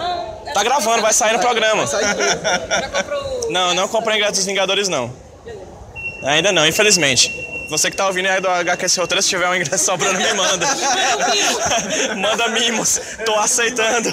Tá 0.54 0.64
gravando, 0.64 1.02
vai 1.02 1.14
sair 1.14 1.34
no 1.34 1.40
programa. 1.40 1.84
Não, 3.50 3.74
não 3.74 3.88
comprei 3.88 4.18
ingresso 4.18 4.34
dos 4.34 4.46
Vingadores, 4.46 4.88
não. 4.88 5.12
Ainda 6.24 6.52
não, 6.52 6.68
infelizmente. 6.68 7.32
Você 7.70 7.92
que 7.92 7.98
tá 7.98 8.08
ouvindo 8.08 8.28
aí 8.28 8.40
do 8.40 8.48
HQS 8.48 8.98
Roteiro, 8.98 9.22
se 9.22 9.30
tiver 9.30 9.50
um 9.50 9.56
ingresso 9.56 9.84
sobrando, 9.84 10.18
me 10.18 10.34
manda. 10.34 10.68
manda 12.16 12.48
mimos. 12.50 13.00
Tô 13.26 13.36
aceitando. 13.36 14.10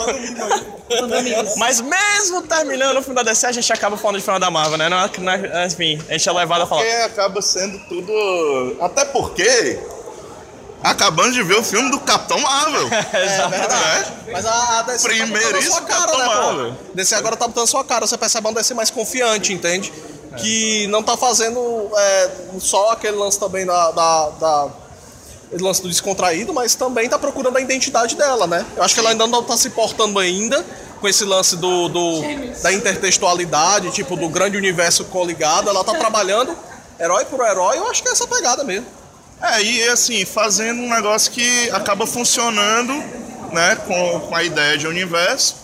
Mas 1.56 1.80
mesmo 1.80 2.42
terminando 2.42 2.98
o 2.98 3.02
filme 3.02 3.14
da 3.14 3.22
DC, 3.22 3.46
a 3.46 3.52
gente 3.52 3.72
acaba 3.72 3.96
falando 3.96 4.16
de 4.16 4.22
final 4.22 4.40
da 4.40 4.50
Marvel, 4.50 4.76
né? 4.78 4.88
Não, 4.88 4.98
não, 5.18 5.66
enfim, 5.66 6.00
a 6.08 6.12
gente 6.12 6.28
é 6.28 6.32
levado 6.32 6.62
a 6.62 6.66
falar. 6.66 6.82
Porque 6.82 6.96
acaba 6.96 7.40
sendo 7.42 7.78
tudo. 7.88 8.76
Até 8.80 9.04
porque. 9.04 9.78
Acabamos 10.84 11.34
de 11.34 11.42
ver 11.42 11.56
o 11.58 11.62
filme 11.62 11.90
do 11.90 11.98
Capitão 12.00 12.38
Marvel. 12.38 12.88
É 13.12 13.48
verdade. 13.48 14.12
Mas 14.30 14.44
a, 14.46 14.78
a 14.78 14.82
DC 14.82 15.08
tá 15.08 15.14
botando 15.14 15.22
a 15.22 15.38
Primeiríssimo 15.38 15.72
sua 15.76 15.82
cara, 15.82 16.00
Capitão 16.00 16.18
né, 16.18 16.26
Marvel. 16.26 16.72
pô? 16.74 16.94
DC 16.94 17.14
agora 17.14 17.36
tá 17.36 17.48
botando 17.48 17.64
a 17.64 17.66
sua 17.66 17.84
cara. 17.84 18.06
Você 18.06 18.16
percebe 18.18 18.46
uma 18.46 18.52
DC 18.54 18.74
mais 18.74 18.90
confiante, 18.90 19.52
entende? 19.52 19.92
Que 20.36 20.86
não 20.88 21.02
tá 21.02 21.16
fazendo 21.16 21.90
é, 21.96 22.30
só 22.58 22.90
aquele 22.92 23.16
lance 23.16 23.38
também 23.38 23.64
da, 23.64 23.90
da, 23.92 24.28
da- 24.40 24.68
lance 25.60 25.80
do 25.80 25.88
descontraído, 25.88 26.52
mas 26.52 26.74
também 26.74 27.08
tá 27.08 27.16
procurando 27.18 27.56
a 27.56 27.60
identidade 27.60 28.16
dela, 28.16 28.46
né? 28.46 28.66
Eu 28.76 28.82
acho 28.82 28.92
que 28.94 29.00
ela 29.00 29.10
ainda 29.10 29.26
não 29.28 29.42
tá 29.44 29.56
se 29.56 29.70
portando 29.70 30.18
ainda 30.18 30.64
com 31.00 31.06
esse 31.06 31.24
lance 31.24 31.56
do, 31.56 31.88
do- 31.88 32.22
da 32.62 32.72
intertextualidade, 32.72 33.90
tipo, 33.92 34.16
do 34.16 34.28
grande 34.28 34.56
universo 34.56 35.04
coligado. 35.04 35.68
Ela 35.68 35.84
tá 35.84 35.92
trabalhando 35.94 36.56
herói 36.98 37.24
por 37.26 37.40
herói. 37.46 37.78
Eu 37.78 37.88
acho 37.88 38.02
que 38.02 38.08
é 38.08 38.12
essa 38.12 38.26
pegada 38.26 38.64
mesmo. 38.64 38.86
É, 39.42 39.62
e 39.62 39.88
assim, 39.88 40.24
fazendo 40.24 40.80
um 40.80 40.88
negócio 40.88 41.30
que 41.30 41.70
acaba 41.70 42.06
funcionando, 42.06 42.92
né, 43.52 43.76
com, 43.86 44.20
com 44.20 44.34
a 44.34 44.42
ideia 44.42 44.78
de 44.78 44.86
universo, 44.86 45.56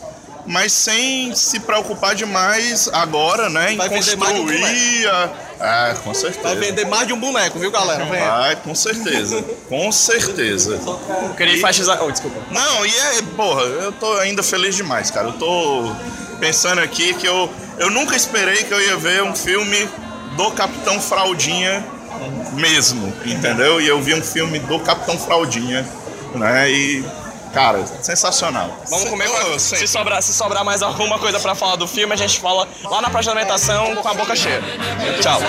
mas 0.47 0.73
sem 0.73 1.35
se 1.35 1.61
preocupar 1.61 2.15
demais 2.15 2.89
agora, 2.93 3.49
né, 3.49 3.73
em 3.73 3.77
Vai 3.77 3.89
vender 3.89 4.17
mais 4.17 4.35
de 4.35 4.41
construir 4.41 5.09
a... 5.09 5.31
É, 5.61 5.95
com 5.95 6.13
Vai 6.13 6.15
certeza. 6.15 6.55
vender 6.55 6.87
mais 6.87 7.07
de 7.07 7.13
um 7.13 7.21
boneco, 7.21 7.59
viu, 7.59 7.71
galera? 7.71 8.03
Vem. 8.07 8.19
Vai, 8.19 8.57
com 8.57 8.75
certeza. 8.75 9.45
Com 9.69 9.93
certeza. 9.93 10.81
Eu 10.87 11.35
queria 11.37 11.55
enfatizar. 11.55 12.03
Oh, 12.03 12.11
desculpa. 12.11 12.41
Não, 12.51 12.87
e 12.87 12.89
é, 12.89 13.23
porra, 13.37 13.61
eu 13.63 13.93
tô 13.93 14.11
ainda 14.21 14.43
feliz 14.43 14.75
demais, 14.75 15.11
cara. 15.11 15.29
Eu 15.29 15.35
tô 15.35 15.95
pensando 16.39 16.81
aqui 16.81 17.13
que 17.13 17.29
eu, 17.29 17.51
eu 17.77 17.91
nunca 17.91 18.17
esperei 18.17 18.65
que 18.65 18.73
eu 18.73 18.81
ia 18.81 18.97
ver 18.97 19.23
um 19.23 19.37
filme 19.37 19.87
do 20.35 20.51
Capitão 20.53 20.99
Fraldinha 20.99 21.85
mesmo, 22.53 23.13
entendeu? 23.25 23.81
E 23.81 23.89
eu 23.89 24.01
vi 24.01 24.15
um 24.15 24.23
filme 24.23 24.59
do 24.61 24.79
Capitão 24.81 25.19
Fraldinha, 25.19 25.87
né? 26.35 26.71
E, 26.71 27.05
cara, 27.53 27.85
sensacional. 28.03 28.77
Vamos 28.89 29.09
comer. 29.09 29.29
Oh, 29.29 29.59
se, 29.59 29.87
sobrar, 29.87 30.23
se 30.23 30.33
sobrar 30.33 30.65
mais 30.65 30.83
alguma 30.83 31.19
coisa 31.19 31.39
pra 31.41 31.55
falar 31.55 31.77
do 31.77 31.87
filme, 31.87 32.13
a 32.13 32.17
gente 32.17 32.41
fala 32.41 32.69
lá 32.85 33.01
na 33.01 33.11
próxima 33.11 33.35
alimentação 33.35 33.97
com 33.97 34.09
a 34.09 34.15
boca 34.15 34.35
cheia. 34.37 34.63
Tchau. 35.21 35.41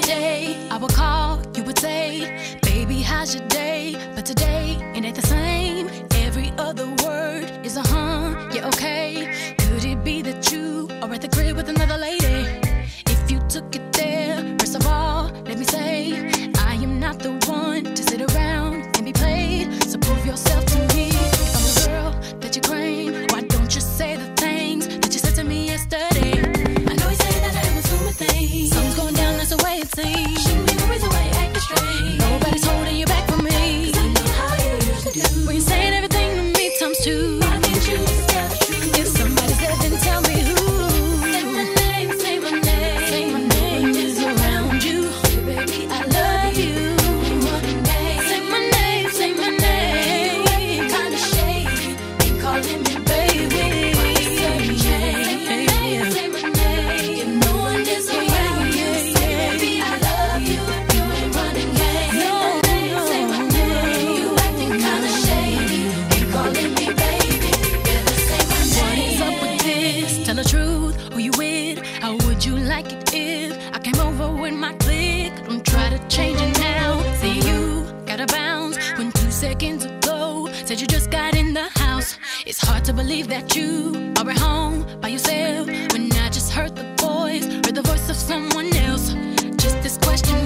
Someone 88.33 88.75
else. 88.77 89.13
Just 89.61 89.83
this 89.83 89.97
question, 89.99 90.42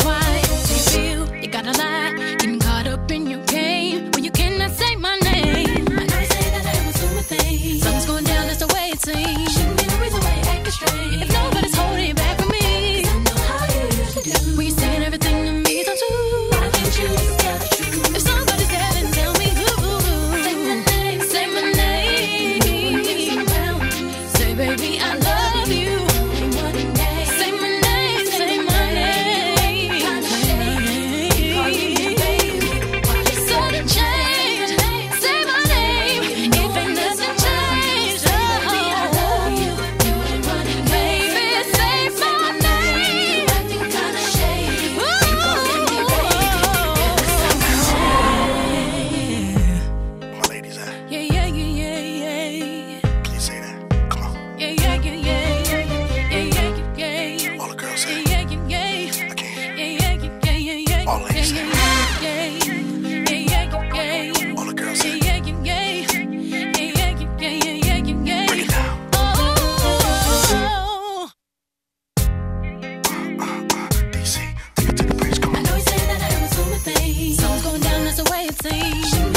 thing. 78.69 79.37